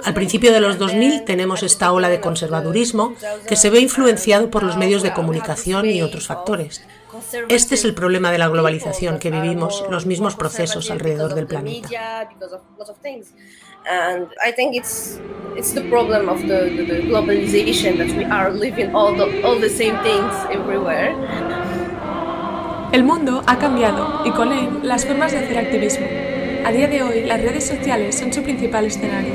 Al 0.05 0.15
principio 0.15 0.53
de 0.53 0.61
los 0.61 0.79
2000 0.79 1.25
tenemos 1.25 1.63
esta 1.63 1.93
ola 1.93 2.09
de 2.09 2.21
conservadurismo 2.21 3.15
que 3.49 3.57
se 3.57 3.71
ve 3.71 3.81
influenciado 3.81 4.51
por 4.51 4.63
los 4.63 4.77
medios 4.77 5.03
de 5.03 5.13
comunicación 5.13 5.91
y 5.91 6.03
otros 6.03 6.27
factores. 6.27 6.83
Este 7.49 7.75
es 7.75 7.85
el 7.85 7.95
problema 7.95 8.31
de 8.31 8.39
la 8.39 8.49
globalización, 8.49 9.19
que 9.19 9.31
vivimos 9.31 9.85
los 9.91 10.07
mismos 10.07 10.37
procesos 10.37 10.91
alrededor 10.91 11.35
del 11.35 11.47
planeta. 11.47 11.89
And 13.87 14.29
I 14.43 14.51
think 14.53 14.77
it's 14.77 15.19
it's 15.57 15.73
the 15.73 15.89
problem 15.89 16.29
of 16.29 16.41
the, 16.43 16.69
the, 16.77 16.85
the, 16.85 17.03
globalization 17.03 17.97
that 17.99 18.11
we 18.17 18.25
are 18.25 18.51
living 18.51 18.95
all 18.95 19.15
the 19.15 19.43
all 19.45 19.59
the 19.59 19.69
same 19.69 19.97
things 20.03 20.35
everywhere. 20.51 21.15
El 22.93 23.03
mundo 23.03 23.43
ha 23.47 23.59
cambiado 23.59 24.23
y 24.25 24.31
con 24.31 24.53
él 24.53 24.81
las 24.83 25.05
formas 25.05 25.33
de 25.33 25.39
hacer 25.39 25.59
activismo. 25.59 26.07
A 26.65 26.71
día 26.73 26.89
de 26.89 27.03
hoy, 27.03 27.25
las 27.25 27.43
redes 27.43 27.67
sociales 27.67 28.17
son 28.17 28.33
su 28.33 28.43
principal 28.43 28.87
escenario. 28.87 29.35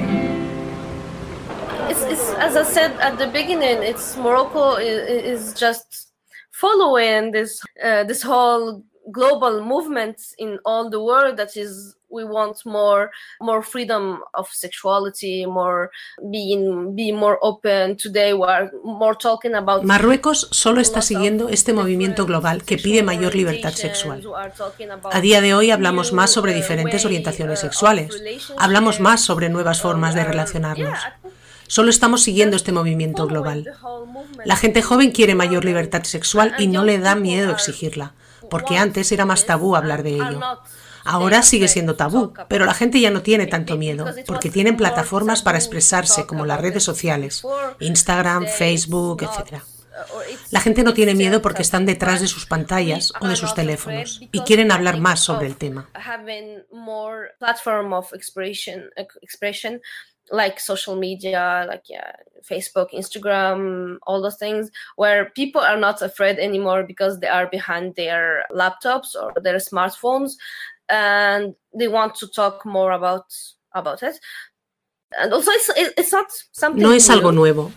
It's, 1.89 2.03
it's, 2.03 2.33
as 2.39 2.55
I 2.55 2.63
said 2.63 2.91
at 3.01 3.17
the 3.17 3.27
beginning, 3.27 3.83
it's 3.83 4.17
Morocco 4.17 4.77
is, 4.77 5.41
is 5.41 5.53
just 5.53 6.11
following 6.51 7.31
this 7.31 7.61
uh, 7.83 8.03
this 8.05 8.23
whole 8.23 8.83
global 9.11 9.63
movement 9.63 10.17
in 10.37 10.59
all 10.65 10.89
the 10.89 11.01
world 11.01 11.37
that 11.37 11.55
is 11.55 11.95
we 12.09 12.23
want 12.23 12.57
more 12.65 13.09
more 13.39 13.63
freedom 13.63 14.21
of 14.33 14.47
sexuality 14.51 15.45
more 15.45 15.89
being 16.31 16.95
be 16.95 17.11
more 17.11 17.37
open 17.41 17.95
today 17.95 18.33
we 18.33 18.45
are 18.45 18.71
more 18.83 19.15
talking 19.15 19.55
about 19.55 19.83
Marruecos 19.83 20.47
solo 20.51 20.81
está 20.81 21.01
siguiendo 21.01 21.49
este 21.49 21.73
movimiento 21.73 22.25
global 22.25 22.63
que 22.63 22.77
pide 22.77 23.03
mayor 23.03 23.35
libertad 23.35 23.73
sexual. 23.73 24.23
A 25.11 25.21
día 25.21 25.41
de 25.41 25.53
hoy 25.53 25.71
hablamos 25.71 26.13
más 26.13 26.31
sobre 26.31 26.53
diferentes 26.53 27.05
orientaciones 27.05 27.59
sexuales, 27.59 28.21
hablamos 28.57 28.99
más 28.99 29.21
sobre 29.21 29.49
nuevas 29.49 29.81
formas 29.81 30.15
de 30.15 30.23
relacionarnos. 30.23 30.99
Solo 31.67 31.91
estamos 31.91 32.23
siguiendo 32.23 32.55
este 32.55 32.71
movimiento 32.71 33.27
global. 33.27 33.65
La 34.43 34.55
gente 34.55 34.81
joven 34.81 35.11
quiere 35.11 35.35
mayor 35.35 35.65
libertad 35.65 36.03
sexual 36.03 36.55
y 36.57 36.67
no 36.67 36.83
le 36.83 36.97
da 36.97 37.15
miedo 37.15 37.51
exigirla, 37.51 38.13
porque 38.49 38.77
antes 38.77 39.11
era 39.11 39.25
más 39.25 39.45
tabú 39.45 39.75
hablar 39.75 40.01
de 40.01 40.15
ello. 40.15 40.39
Ahora 41.03 41.43
sigue 41.43 41.67
siendo 41.67 41.95
tabú, 41.95 42.33
pero 42.47 42.65
la 42.65 42.73
gente 42.73 42.99
ya 42.99 43.11
no 43.11 43.21
tiene 43.21 43.47
tanto 43.47 43.77
miedo, 43.77 44.05
porque 44.25 44.49
tienen 44.49 44.77
plataformas 44.77 45.41
para 45.41 45.57
expresarse 45.57 46.25
como 46.25 46.45
las 46.45 46.61
redes 46.61 46.83
sociales, 46.83 47.43
Instagram, 47.79 48.45
Facebook, 48.47 49.23
etc. 49.23 49.61
La 50.51 50.61
gente 50.61 50.83
no 50.83 50.93
tiene 50.93 51.13
miedo 51.13 51.41
porque 51.41 51.61
están 51.61 51.85
detrás 51.85 52.21
de 52.21 52.27
sus 52.27 52.45
pantallas 52.45 53.11
o 53.19 53.27
de 53.27 53.35
sus 53.35 53.53
teléfonos 53.53 54.19
y 54.31 54.41
quieren 54.41 54.71
hablar 54.71 54.99
más 54.99 55.19
sobre 55.19 55.47
el 55.47 55.57
tema. 55.57 55.89
like 60.31 60.59
social 60.59 60.95
media, 60.95 61.65
like 61.67 61.89
yeah, 61.89 62.11
Facebook, 62.43 62.91
Instagram, 62.91 63.97
all 64.03 64.21
those 64.21 64.37
things, 64.37 64.69
where 64.95 65.31
people 65.35 65.61
are 65.61 65.77
not 65.77 66.01
afraid 66.01 66.39
anymore 66.39 66.83
because 66.83 67.19
they 67.19 67.27
are 67.27 67.47
behind 67.47 67.95
their 67.95 68.45
laptops 68.51 69.15
or 69.15 69.33
their 69.41 69.57
smartphones, 69.57 70.35
and 70.89 71.55
they 71.77 71.87
want 71.87 72.15
to 72.15 72.27
talk 72.27 72.65
more 72.65 72.91
about 72.91 73.25
about 73.71 74.01
it. 74.03 74.19
And 75.17 75.33
also, 75.33 75.51
it's, 75.51 75.71
it's 75.97 76.11
not 76.11 76.27
something. 76.51 76.81
No 76.81 76.93
es 76.93 77.09
algo 77.09 77.31
nuevo. 77.31 77.71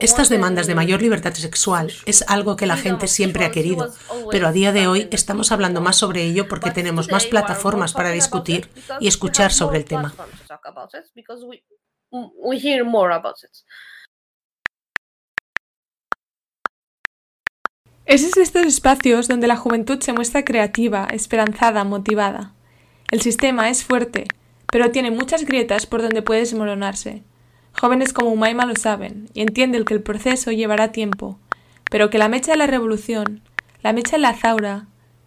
Estas 0.00 0.28
demandas 0.28 0.68
de 0.68 0.76
mayor 0.76 1.02
libertad 1.02 1.34
sexual 1.34 1.92
es 2.06 2.22
algo 2.28 2.54
que 2.54 2.66
la 2.66 2.76
gente 2.76 3.08
siempre 3.08 3.44
ha 3.44 3.50
querido, 3.50 3.92
pero 4.30 4.46
a 4.46 4.52
día 4.52 4.70
de 4.70 4.86
hoy 4.86 5.08
estamos 5.10 5.50
hablando 5.50 5.80
más 5.80 5.96
sobre 5.96 6.22
ello 6.22 6.46
porque 6.46 6.70
tenemos 6.70 7.10
más 7.10 7.26
plataformas 7.26 7.94
para 7.94 8.10
discutir 8.10 8.70
y 9.00 9.08
escuchar 9.08 9.52
sobre 9.52 9.78
el 9.78 9.84
tema. 9.84 10.14
we 12.10 12.58
hear 12.58 12.84
more 12.84 13.12
about 13.12 13.42
it. 13.42 13.50
Es 18.08 18.24
en 18.24 18.42
estos 18.42 18.64
espacios 18.64 19.28
donde 19.28 19.48
la 19.48 19.56
juventud 19.56 20.00
se 20.00 20.14
muestra 20.14 20.42
creativa, 20.42 21.06
esperanzada, 21.12 21.84
motivada. 21.84 22.54
El 23.10 23.20
sistema 23.20 23.68
es 23.68 23.84
fuerte, 23.84 24.26
pero 24.72 24.90
tiene 24.90 25.10
muchas 25.10 25.44
grietas 25.44 25.84
por 25.84 26.00
donde 26.00 26.22
puede 26.22 26.40
desmoronarse. 26.40 27.22
Jóvenes 27.78 28.14
como 28.14 28.30
Umaima 28.30 28.64
lo 28.64 28.76
saben 28.76 29.28
y 29.34 29.42
entienden 29.42 29.84
que 29.84 29.92
el 29.92 30.02
proceso 30.02 30.50
llevará 30.52 30.90
tiempo, 30.90 31.38
pero 31.90 32.08
que 32.08 32.16
la 32.16 32.30
mecha 32.30 32.52
de 32.52 32.56
la 32.56 32.66
revolución, 32.66 33.42
la 33.82 33.92
mecha 33.92 34.12
de 34.12 34.22
la 34.22 34.34
zaura, 34.34 34.86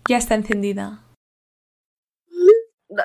ya 0.10 0.18
está 0.18 0.34
encendida. 0.34 1.04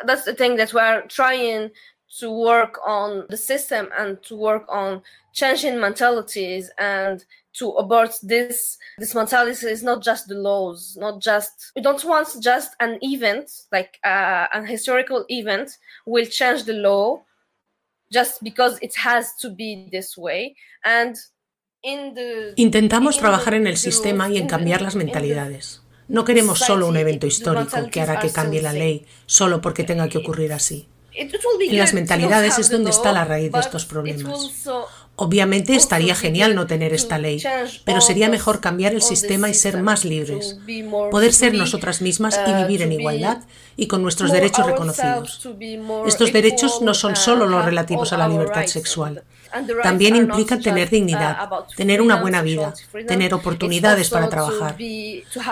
That's 0.06 0.24
the 0.24 0.32
thing 0.32 0.56
that 0.56 0.72
we're 0.72 1.06
trying 1.08 1.70
to 2.18 2.30
work 2.30 2.80
on 2.86 3.26
the 3.28 3.36
system 3.36 3.90
and 3.94 4.22
to 4.22 4.36
work 4.36 4.64
on 4.70 5.02
changing 5.34 5.78
mentalities 5.78 6.72
and 6.78 7.26
to 7.58 7.76
abort 7.78 8.12
this 8.26 8.78
this 8.98 9.14
mentality 9.14 9.66
is 9.66 9.82
not 9.82 10.02
just 10.02 10.26
the 10.28 10.34
laws 10.34 10.96
not 10.98 11.20
just 11.20 11.72
we 11.76 11.82
don't 11.82 12.04
want 12.04 12.28
just 12.40 12.74
an 12.80 12.98
event 13.02 13.50
like 13.72 13.98
uh, 14.04 14.46
an 14.52 14.66
historical 14.66 15.24
event 15.28 15.78
will 16.06 16.26
change 16.26 16.64
the 16.64 16.72
law 16.72 17.22
just 18.12 18.42
because 18.42 18.78
it 18.80 18.94
has 18.96 19.34
to 19.36 19.50
be 19.50 19.88
this 19.90 20.16
way 20.16 20.54
and 20.84 21.16
in 21.82 22.14
the, 22.14 22.54
Intentamos 22.56 23.18
trabajar 23.18 23.54
en 23.54 23.66
el 23.66 23.76
sistema 23.76 24.28
y 24.28 24.38
en 24.38 24.48
cambiar 24.48 24.82
las 24.82 24.96
mentalidades. 24.96 25.82
No 26.08 26.24
queremos 26.24 26.58
solo 26.58 26.88
un 26.88 26.96
evento 26.96 27.26
histórico 27.26 27.88
que 27.90 28.00
hará 28.00 28.18
que 28.18 28.30
cambie 28.30 28.62
la 28.62 28.72
ley 28.72 29.06
solo 29.26 29.60
porque 29.60 29.84
tenga 29.84 30.08
que 30.08 30.18
ocurrir 30.18 30.52
así. 30.52 30.88
En 31.16 31.78
las 31.78 31.94
mentalidades 31.94 32.58
es 32.58 32.70
donde 32.70 32.90
está 32.90 33.12
la 33.12 33.24
raíz 33.24 33.50
de 33.50 33.60
estos 33.60 33.86
problemas. 33.86 34.68
Obviamente 35.18 35.74
estaría 35.74 36.14
genial 36.14 36.54
no 36.54 36.66
tener 36.66 36.92
esta 36.92 37.16
ley, 37.16 37.42
pero 37.86 38.02
sería 38.02 38.28
mejor 38.28 38.60
cambiar 38.60 38.92
el 38.92 39.00
sistema 39.00 39.48
y 39.48 39.54
ser 39.54 39.82
más 39.82 40.04
libres, 40.04 40.58
poder 41.10 41.32
ser 41.32 41.54
nosotras 41.54 42.02
mismas 42.02 42.38
y 42.46 42.52
vivir 42.52 42.82
en 42.82 42.92
igualdad 42.92 43.38
y 43.76 43.86
con 43.86 44.02
nuestros 44.02 44.30
derechos 44.30 44.66
reconocidos. 44.66 45.48
Estos 46.06 46.32
derechos 46.34 46.82
no 46.82 46.92
son 46.92 47.16
solo 47.16 47.46
los 47.46 47.64
relativos 47.64 48.12
a 48.12 48.18
la 48.18 48.28
libertad 48.28 48.66
sexual, 48.66 49.24
también 49.82 50.16
implican 50.16 50.60
tener 50.60 50.90
dignidad, 50.90 51.36
tener 51.76 52.00
una 52.00 52.20
buena 52.20 52.42
vida, 52.42 52.74
tener 53.06 53.34
oportunidades 53.34 54.10
para 54.10 54.28
trabajar. 54.28 54.76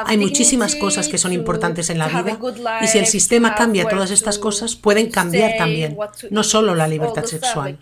Hay 0.07 0.17
muchísimas 0.17 0.75
cosas 0.77 1.09
que 1.09 1.19
son 1.19 1.33
importantes 1.33 1.91
en 1.91 1.99
la 1.99 2.09
vida 2.09 2.39
y 2.83 2.87
si 2.87 2.99
el 2.99 3.07
sistema 3.07 3.55
cambia 3.55 3.89
todas 3.89 4.11
estas 4.11 4.39
cosas, 4.39 4.77
pueden 4.77 5.11
cambiar 5.11 5.57
también, 5.57 5.97
no 6.31 6.43
solo 6.43 6.75
la 6.75 6.89
libertad 6.89 7.25
sexual. 7.25 7.79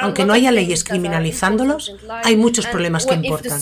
Aunque 0.00 0.24
no 0.24 0.32
haya 0.32 0.52
leyes 0.52 0.84
criminalizándolos, 0.84 1.94
hay 2.22 2.36
muchos 2.36 2.66
problemas 2.66 3.06
que 3.06 3.14
importan. 3.14 3.60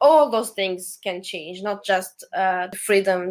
all 0.00 0.30
those 0.30 0.50
things 0.50 0.98
can 1.02 1.22
change, 1.22 1.62
not 1.62 1.84
just 1.84 2.24
uh, 2.34 2.66
the 2.68 2.76
freedom 2.76 3.30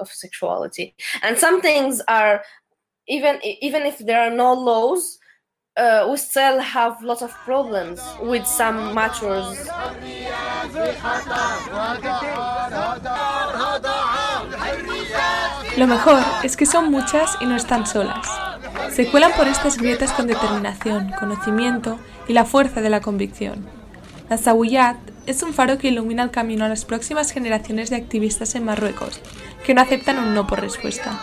of 0.00 0.10
sexuality. 0.10 0.94
And 1.22 1.36
some 1.36 1.60
things 1.60 2.00
are, 2.08 2.42
even 3.06 3.38
even 3.42 3.82
if 3.82 3.98
there 3.98 4.20
are 4.20 4.34
no 4.34 4.52
laws, 4.54 5.18
uh, 5.76 6.06
we 6.08 6.16
still 6.16 6.60
have 6.60 7.02
lots 7.02 7.22
of 7.22 7.32
problems 7.44 8.00
with 8.22 8.46
some 8.46 8.94
matters. 8.94 9.68
Lo 15.76 15.86
mejor 15.86 16.22
es 16.42 16.56
que 16.56 16.66
son 16.66 16.90
muchas 16.90 17.36
y 17.40 17.46
no 17.46 17.56
están 17.56 17.86
solas. 17.86 18.26
Se 18.90 19.10
cuelan 19.10 19.32
por 19.32 19.46
estas 19.48 19.76
grietas 19.76 20.12
con 20.12 20.26
determinación, 20.26 21.12
conocimiento 21.18 21.98
y 22.28 22.32
la 22.32 22.44
fuerza 22.44 22.80
de 22.80 22.90
la 22.90 23.00
convicción. 23.00 23.66
La 24.28 24.38
Sawiyat 24.38 24.96
es 25.26 25.42
un 25.42 25.52
faro 25.52 25.78
que 25.78 25.88
ilumina 25.88 26.22
el 26.22 26.30
camino 26.30 26.64
a 26.64 26.68
las 26.68 26.84
próximas 26.84 27.30
generaciones 27.30 27.90
de 27.90 27.96
activistas 27.96 28.54
en 28.54 28.64
Marruecos, 28.64 29.20
que 29.64 29.74
no 29.74 29.82
aceptan 29.82 30.18
un 30.18 30.34
no 30.34 30.46
por 30.46 30.60
respuesta. 30.60 31.20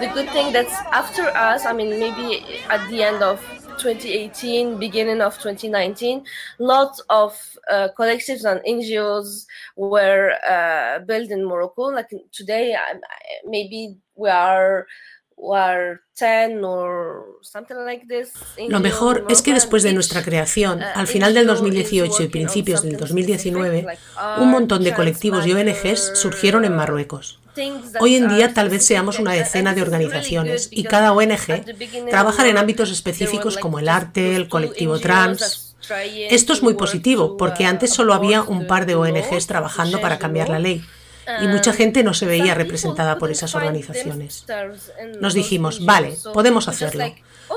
The 0.00 0.08
good 0.14 0.30
thing 0.30 0.52
that's 0.52 0.72
after 0.92 1.28
us, 1.36 1.66
I 1.66 1.74
mean, 1.74 1.90
maybe 1.90 2.42
at 2.70 2.88
the 2.88 3.02
end 3.02 3.22
of 3.22 3.38
2018, 3.76 4.78
beginning 4.78 5.20
of 5.20 5.38
2019, 5.38 6.24
lots 6.58 7.02
of 7.10 7.38
uh, 7.70 7.88
collectives 7.98 8.44
and 8.44 8.60
NGOs 8.64 9.44
were 9.76 10.32
uh, 10.48 11.00
built 11.00 11.30
in 11.30 11.44
Morocco. 11.44 11.90
Like 11.90 12.08
today, 12.32 12.76
maybe 13.44 13.98
we 14.16 14.30
are 14.30 14.86
Lo 18.68 18.80
mejor 18.80 19.26
es 19.30 19.40
que 19.42 19.54
después 19.54 19.82
de 19.82 19.94
nuestra 19.94 20.22
creación, 20.22 20.82
al 20.82 21.06
final 21.06 21.32
del 21.32 21.46
2018 21.46 22.24
y 22.24 22.28
principios 22.28 22.82
del 22.82 22.98
2019, 22.98 23.86
un 24.38 24.50
montón 24.50 24.84
de 24.84 24.92
colectivos 24.92 25.46
y 25.46 25.52
ONGs 25.54 26.18
surgieron 26.18 26.66
en 26.66 26.76
Marruecos. 26.76 27.40
Hoy 28.00 28.16
en 28.16 28.28
día 28.28 28.54
tal 28.54 28.68
vez 28.68 28.84
seamos 28.84 29.18
una 29.18 29.32
decena 29.32 29.74
de 29.74 29.82
organizaciones 29.82 30.68
y 30.70 30.84
cada 30.84 31.12
ONG 31.12 31.64
trabaja 32.08 32.48
en 32.48 32.58
ámbitos 32.58 32.90
específicos 32.90 33.56
como 33.56 33.78
el 33.78 33.88
arte, 33.88 34.36
el 34.36 34.48
colectivo 34.48 34.98
trans. 34.98 35.74
Esto 36.30 36.52
es 36.52 36.62
muy 36.62 36.74
positivo 36.74 37.36
porque 37.36 37.64
antes 37.64 37.92
solo 37.92 38.14
había 38.14 38.42
un 38.42 38.66
par 38.66 38.86
de 38.86 38.94
ONGs 38.94 39.46
trabajando 39.46 40.00
para 40.00 40.18
cambiar 40.18 40.48
la 40.48 40.58
ley 40.58 40.84
y 41.42 41.46
mucha 41.46 41.72
gente 41.72 42.02
no 42.02 42.14
se 42.14 42.26
veía 42.26 42.54
representada 42.54 43.18
por 43.18 43.30
esas 43.30 43.54
organizaciones. 43.54 44.44
Nos 45.20 45.34
dijimos, 45.34 45.84
vale, 45.84 46.16
podemos 46.32 46.68
hacerlo. 46.68 47.04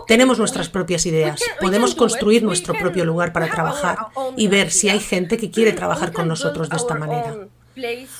Tenemos 0.07 0.39
nuestras 0.39 0.69
propias 0.69 1.05
ideas, 1.05 1.39
podemos 1.59 1.93
construir 1.95 2.43
nuestro 2.43 2.73
propio 2.73 3.05
lugar 3.05 3.31
para 3.31 3.49
trabajar 3.49 3.97
y 4.35 4.47
ver 4.47 4.71
si 4.71 4.89
hay 4.89 4.99
gente 4.99 5.37
que 5.37 5.51
quiere 5.51 5.71
trabajar 5.73 6.11
con 6.11 6.27
nosotros 6.27 6.69
de 6.69 6.77
esta 6.77 6.95
manera. 6.95 7.35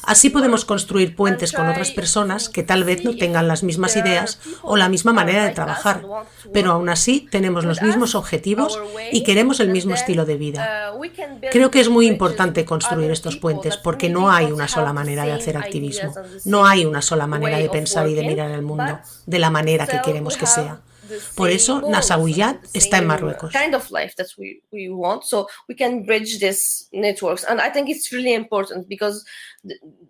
Así 0.03 0.29
podemos 0.29 0.65
construir 0.65 1.15
puentes 1.15 1.51
con 1.51 1.67
otras 1.67 1.91
personas 1.91 2.49
que 2.49 2.63
tal 2.63 2.83
vez 2.83 3.03
no 3.03 3.15
tengan 3.15 3.47
las 3.47 3.63
mismas 3.63 3.95
ideas 3.95 4.39
o 4.61 4.77
la 4.77 4.89
misma 4.89 5.13
manera 5.13 5.43
de 5.43 5.51
trabajar, 5.51 6.03
pero 6.51 6.71
aún 6.71 6.89
así 6.89 7.27
tenemos 7.29 7.65
los 7.65 7.81
mismos 7.81 8.15
objetivos 8.15 8.79
y 9.11 9.23
queremos 9.23 9.59
el 9.59 9.69
mismo 9.69 9.93
estilo 9.93 10.25
de 10.25 10.37
vida. 10.37 10.93
Creo 11.51 11.71
que 11.71 11.79
es 11.79 11.89
muy 11.89 12.07
importante 12.07 12.65
construir 12.65 13.11
estos 13.11 13.37
puentes 13.37 13.77
porque 13.77 14.09
no 14.09 14.31
hay 14.31 14.51
una 14.51 14.67
sola 14.67 14.93
manera 14.93 15.25
de 15.25 15.33
hacer 15.33 15.57
activismo, 15.57 16.13
no 16.45 16.65
hay 16.65 16.85
una 16.85 17.01
sola 17.01 17.27
manera 17.27 17.57
de 17.57 17.69
pensar 17.69 18.07
y 18.07 18.13
de 18.13 18.23
mirar 18.23 18.51
el 18.51 18.61
mundo 18.61 18.99
de 19.25 19.39
la 19.39 19.49
manera 19.49 19.87
que 19.87 20.01
queremos 20.01 20.37
que 20.37 20.47
sea. 20.47 20.79
Por 21.35 21.49
eso, 21.49 21.81
Nasawiyat 21.81 22.57
está 22.73 22.97
en 22.97 23.07
Marruecos. 23.07 23.51
Kind 23.51 23.75
of 23.75 23.89
life 23.91 24.15
that 24.15 24.27
we, 24.37 24.61
we 24.71 24.89
want, 24.89 25.23
so 25.23 25.47
we 25.67 25.75
can 25.75 26.03
bridge 26.03 26.39
these 26.39 26.87
networks, 26.91 27.43
and 27.43 27.59
I 27.61 27.69
think 27.69 27.89
it's 27.89 28.11
really 28.11 28.33
important 28.33 28.87
because 28.87 29.25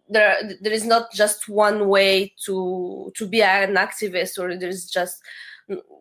there 0.10 0.38
there 0.62 0.74
is 0.74 0.86
not 0.86 1.12
just 1.13 1.48
one 1.50 1.88
way 1.88 2.34
to 2.46 3.12
to 3.16 3.28
be 3.28 3.42
an 3.42 3.76
activist, 3.76 4.38
or 4.38 4.56
there 4.58 4.70
is 4.70 4.89
just 4.89 5.22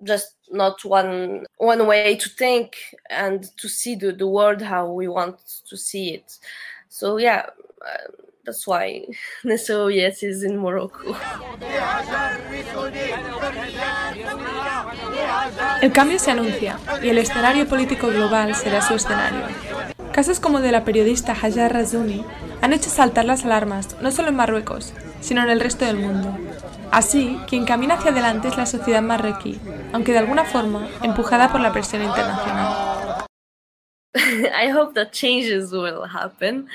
just 0.03 0.35
not 0.51 0.85
one 0.85 1.47
one 1.59 1.87
way 1.87 2.17
to 2.17 2.29
think 2.29 2.77
and 3.09 3.45
to 3.59 3.69
see 3.69 3.95
the, 3.95 4.13
the 4.13 4.27
world 4.27 4.61
how 4.63 4.91
we 4.91 5.09
want 5.09 5.39
to 5.69 5.77
see 5.77 6.15
it. 6.15 6.39
So 6.89 7.19
yeah. 7.19 7.47
Um, 7.83 8.32
That's 8.45 8.67
why 8.67 9.07
Nesoviet 9.45 10.23
is 10.23 10.43
in 10.43 10.57
Morocco. 10.57 11.15
El 15.81 15.93
cambio 15.93 16.19
se 16.19 16.33
anuncia 16.33 16.79
y 17.03 17.09
el 17.09 17.19
escenario 17.19 17.69
político 17.69 18.09
global 18.09 18.55
será 18.57 18.83
su 18.83 18.95
escenario. 18.95 19.47
Casos 20.13 20.41
como 20.41 20.61
de 20.61 20.73
la 20.73 20.85
periodista 20.85 21.33
Hajar 21.33 21.73
Razouni 21.73 22.25
han 22.61 22.73
hecho 22.73 22.91
saltar 22.91 23.25
las 23.25 23.45
alarmas 23.45 23.97
no 24.01 24.11
solo 24.11 24.29
en 24.29 24.37
Marruecos, 24.37 24.93
sino 25.21 25.43
en 25.43 25.51
el 25.51 25.61
resto 25.61 25.85
del 25.85 25.97
mundo. 25.97 26.37
Así, 26.91 27.39
quien 27.49 27.65
camina 27.65 27.95
hacia 27.95 28.11
adelante 28.11 28.49
es 28.49 28.57
la 28.57 28.67
sociedad 28.67 29.03
marroquí, 29.03 29.59
aunque 29.93 30.13
de 30.13 30.19
alguna 30.19 30.45
forma 30.45 30.89
empujada 31.03 31.51
por 31.51 31.61
la 31.61 31.73
presión 31.73 32.03
internacional. 32.03 33.25
I 34.15 34.69
hope 34.69 34.95
that 34.95 35.13
changes 35.13 35.73
will 35.73 36.05
happen. 36.05 36.69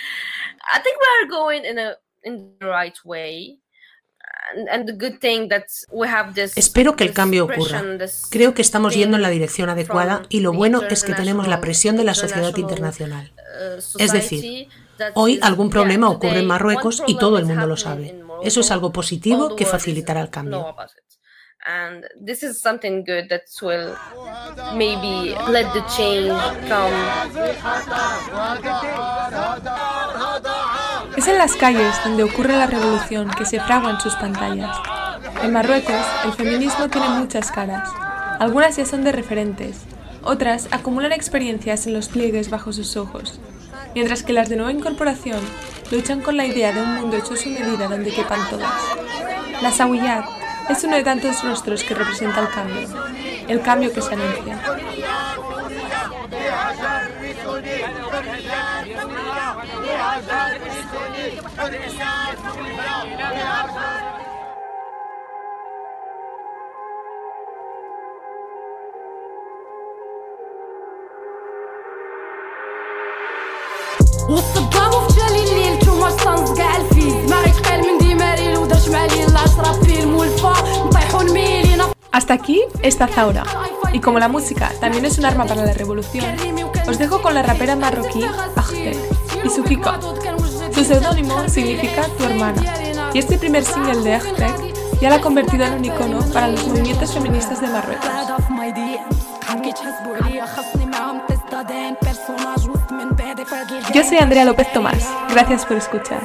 I 0.73 0.79
think 0.81 0.97
we 0.99 1.07
are 1.17 1.29
going 1.29 1.65
in 1.65 1.79
a 1.79 1.97
in 2.23 2.57
the 2.59 2.65
right 2.65 2.97
way. 3.03 3.59
Espero 6.55 6.95
que 6.95 7.03
el 7.03 7.13
cambio 7.13 7.45
ocurra. 7.45 7.83
Creo 8.29 8.53
que 8.53 8.61
estamos 8.61 8.95
yendo 8.95 9.17
en 9.17 9.21
la 9.21 9.29
dirección 9.29 9.69
adecuada 9.69 10.23
y 10.29 10.39
lo 10.39 10.53
bueno 10.53 10.83
es 10.83 11.03
que 11.03 11.13
tenemos 11.13 11.47
la 11.47 11.59
presión 11.59 11.97
de 11.97 12.05
la 12.05 12.13
sociedad 12.13 12.55
internacional. 12.55 13.33
Uh, 13.35 13.81
es 13.99 14.11
decir, 14.13 14.69
hoy 15.15 15.39
algún 15.41 15.69
problema 15.69 16.09
ocurre 16.09 16.39
en 16.39 16.47
Marruecos 16.47 17.03
y 17.07 17.17
todo 17.17 17.37
el 17.37 17.45
mundo 17.45 17.67
lo 17.67 17.75
sabe. 17.75 18.23
Eso 18.43 18.61
es 18.61 18.71
algo 18.71 18.93
positivo 18.93 19.55
que 19.55 19.65
facilitará 19.65 20.21
el 20.21 20.29
cambio. 20.29 20.75
and 21.67 22.05
this 22.21 22.43
is 22.43 22.61
something 22.61 23.03
good 23.03 23.27
that 23.29 23.43
will 23.61 23.95
maybe 24.75 25.35
let 25.51 25.73
the 25.73 25.81
change 25.95 26.31
come. 26.67 26.93
Es 31.27 31.33
en 31.33 31.39
las 31.39 31.57
calles 31.57 31.93
donde 32.05 32.23
ocurre 32.23 32.55
la 32.55 32.67
revolución 32.67 33.29
que 33.37 33.45
se 33.45 33.59
fragua 33.59 33.91
en 33.91 33.99
sus 33.99 34.15
pantallas. 34.15 34.77
En 35.43 35.51
Marruecos, 35.51 36.05
el 36.23 36.31
feminismo 36.31 36.87
tiene 36.87 37.09
muchas 37.09 37.51
caras. 37.51 37.89
Algunas 38.39 38.77
ya 38.77 38.85
son 38.85 39.03
de 39.03 39.11
referentes, 39.11 39.81
otras 40.23 40.69
acumulan 40.71 41.11
experiencias 41.11 41.85
en 41.85 41.95
los 41.95 42.07
pliegues 42.07 42.49
bajo 42.49 42.71
sus 42.71 42.95
ojos, 42.95 43.41
mientras 43.93 44.23
que 44.23 44.31
las 44.31 44.47
de 44.47 44.55
nueva 44.55 44.71
incorporación 44.71 45.41
luchan 45.91 46.21
con 46.21 46.37
la 46.37 46.45
idea 46.45 46.71
de 46.71 46.81
un 46.81 46.95
mundo 46.95 47.17
hecho 47.17 47.35
su 47.35 47.49
medida 47.49 47.89
donde 47.89 48.13
quepan 48.13 48.49
todas. 48.49 48.81
La 49.61 49.73
Sawiyat 49.73 50.23
es 50.69 50.81
uno 50.85 50.95
de 50.95 51.03
tantos 51.03 51.43
rostros 51.43 51.83
que 51.83 51.93
representa 51.93 52.39
el 52.39 52.49
cambio, 52.51 52.87
el 53.49 53.61
cambio 53.61 53.91
que 53.91 54.01
se 54.01 54.13
anuncia. 54.13 54.61
Hasta 82.11 82.33
aquí 82.33 82.61
esta 82.81 83.07
Zaura. 83.07 83.43
Y 83.93 84.01
como 84.01 84.19
la 84.19 84.27
música 84.27 84.71
también 84.81 85.05
es 85.05 85.17
un 85.17 85.25
arma 85.25 85.45
para 85.45 85.65
la 85.65 85.73
revolución, 85.73 86.25
os 86.87 86.97
dejo 86.97 87.21
con 87.21 87.33
la 87.33 87.41
rapera 87.41 87.75
marroquí 87.75 88.23
Ahted 88.55 88.97
y 89.43 89.49
su 89.49 89.63
Kiko. 89.63 89.91
Su 90.77 90.83
seudónimo 90.83 91.49
significa 91.49 92.03
tu 92.19 92.23
hermana, 92.23 92.61
y 93.11 93.17
este 93.17 93.39
primer 93.39 93.63
single 93.63 93.99
de 94.03 94.13
Ahted 94.13 94.75
ya 95.01 95.09
la 95.09 95.15
ha 95.15 95.21
convertido 95.21 95.65
en 95.65 95.73
un 95.73 95.85
icono 95.85 96.19
para 96.31 96.49
los 96.49 96.67
movimientos 96.67 97.15
feministas 97.15 97.59
de 97.61 97.67
Marruecos. 97.67 98.07
Yo 103.91 104.03
soy 104.03 104.17
Andrea 104.19 104.45
López 104.45 104.71
Tomás. 104.71 105.03
Gracias 105.31 105.65
por 105.65 105.77
escuchar. 105.77 106.21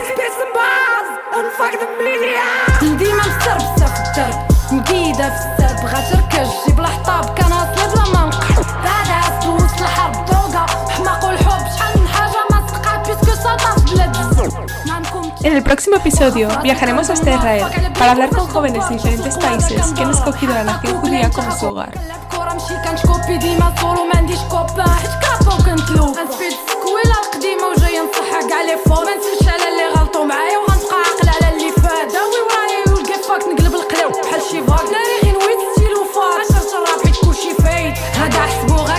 En 15.45 15.57
el 15.57 15.63
próximo 15.63 15.97
episodio 15.97 16.49
viajaremos 16.63 17.11
hasta 17.11 17.35
Israel 17.35 17.65
para 17.99 18.13
hablar 18.13 18.31
con 18.31 18.47
jóvenes 18.47 18.89
de 18.89 18.95
diferentes 18.95 19.37
países 19.37 19.93
que 19.93 20.03
han 20.03 20.11
escogido 20.11 20.55
la 20.55 20.65
nación 20.65 21.01
judía 21.01 21.31
como 21.31 21.51
su 21.51 21.67
hogar. 21.67 21.93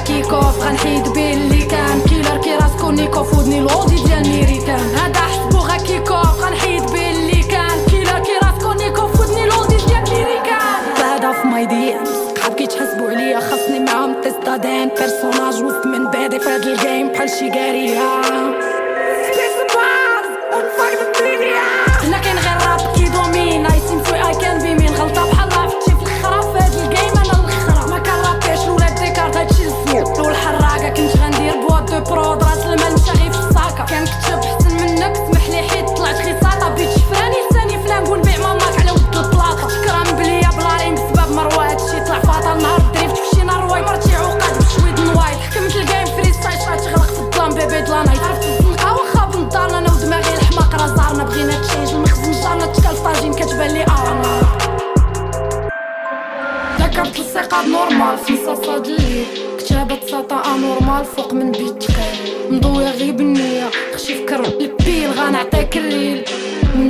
كيكوف 0.03 0.59
غنحيد 0.59 1.13
بيه 1.13 1.33
اللي 1.33 1.65
كان 1.65 2.01
كيلر 2.01 2.37
كي 2.37 2.55
راسكو 2.55 2.91
نيكوف 2.91 3.33
ودني 3.37 3.59
لودي 3.59 4.03
ديال 4.03 4.27
ميريكان 4.27 4.95
هذا 4.95 5.32
Yeah. 17.93 18.42
الثقة 57.53 57.67
نورمال. 57.67 58.17
في 58.17 58.33
الليل 58.89 59.25
كتابة 59.57 59.99
ساطا 60.11 60.55
أنورمال. 60.55 61.05
فوق 61.05 61.33
من 61.33 61.51
بيت 61.51 61.83
تقيل. 61.83 62.51
مضوية 62.51 62.91
غير 62.91 63.13
بالنية 63.13 63.69
خشي 63.93 64.15
فكر 64.15 64.45
البيل. 64.45 65.11
غنعطيك 65.11 65.77
الليل 65.77 66.23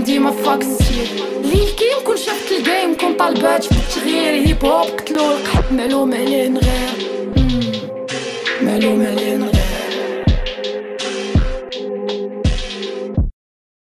ديما 0.04 0.32
فاك 0.32 0.64
ستيل 0.64 1.08
ليل 1.44 1.70
كي 1.70 1.86
نكون 2.02 2.18
شفت 2.18 2.52
الجيم 2.52 2.98
كون 3.00 3.14
طالبات 3.14 3.64
في 3.64 3.72
التغيير. 3.72 4.48
هيب 4.48 4.66
هوب 4.66 4.86
قتلو 4.86 5.32
القحط. 5.32 5.72
معلوم 5.72 6.14
عليه 6.14 6.48
نغير. 6.48 6.94
معلوم 8.62 9.06
عليه 9.06 9.36
نغير. 9.36 9.53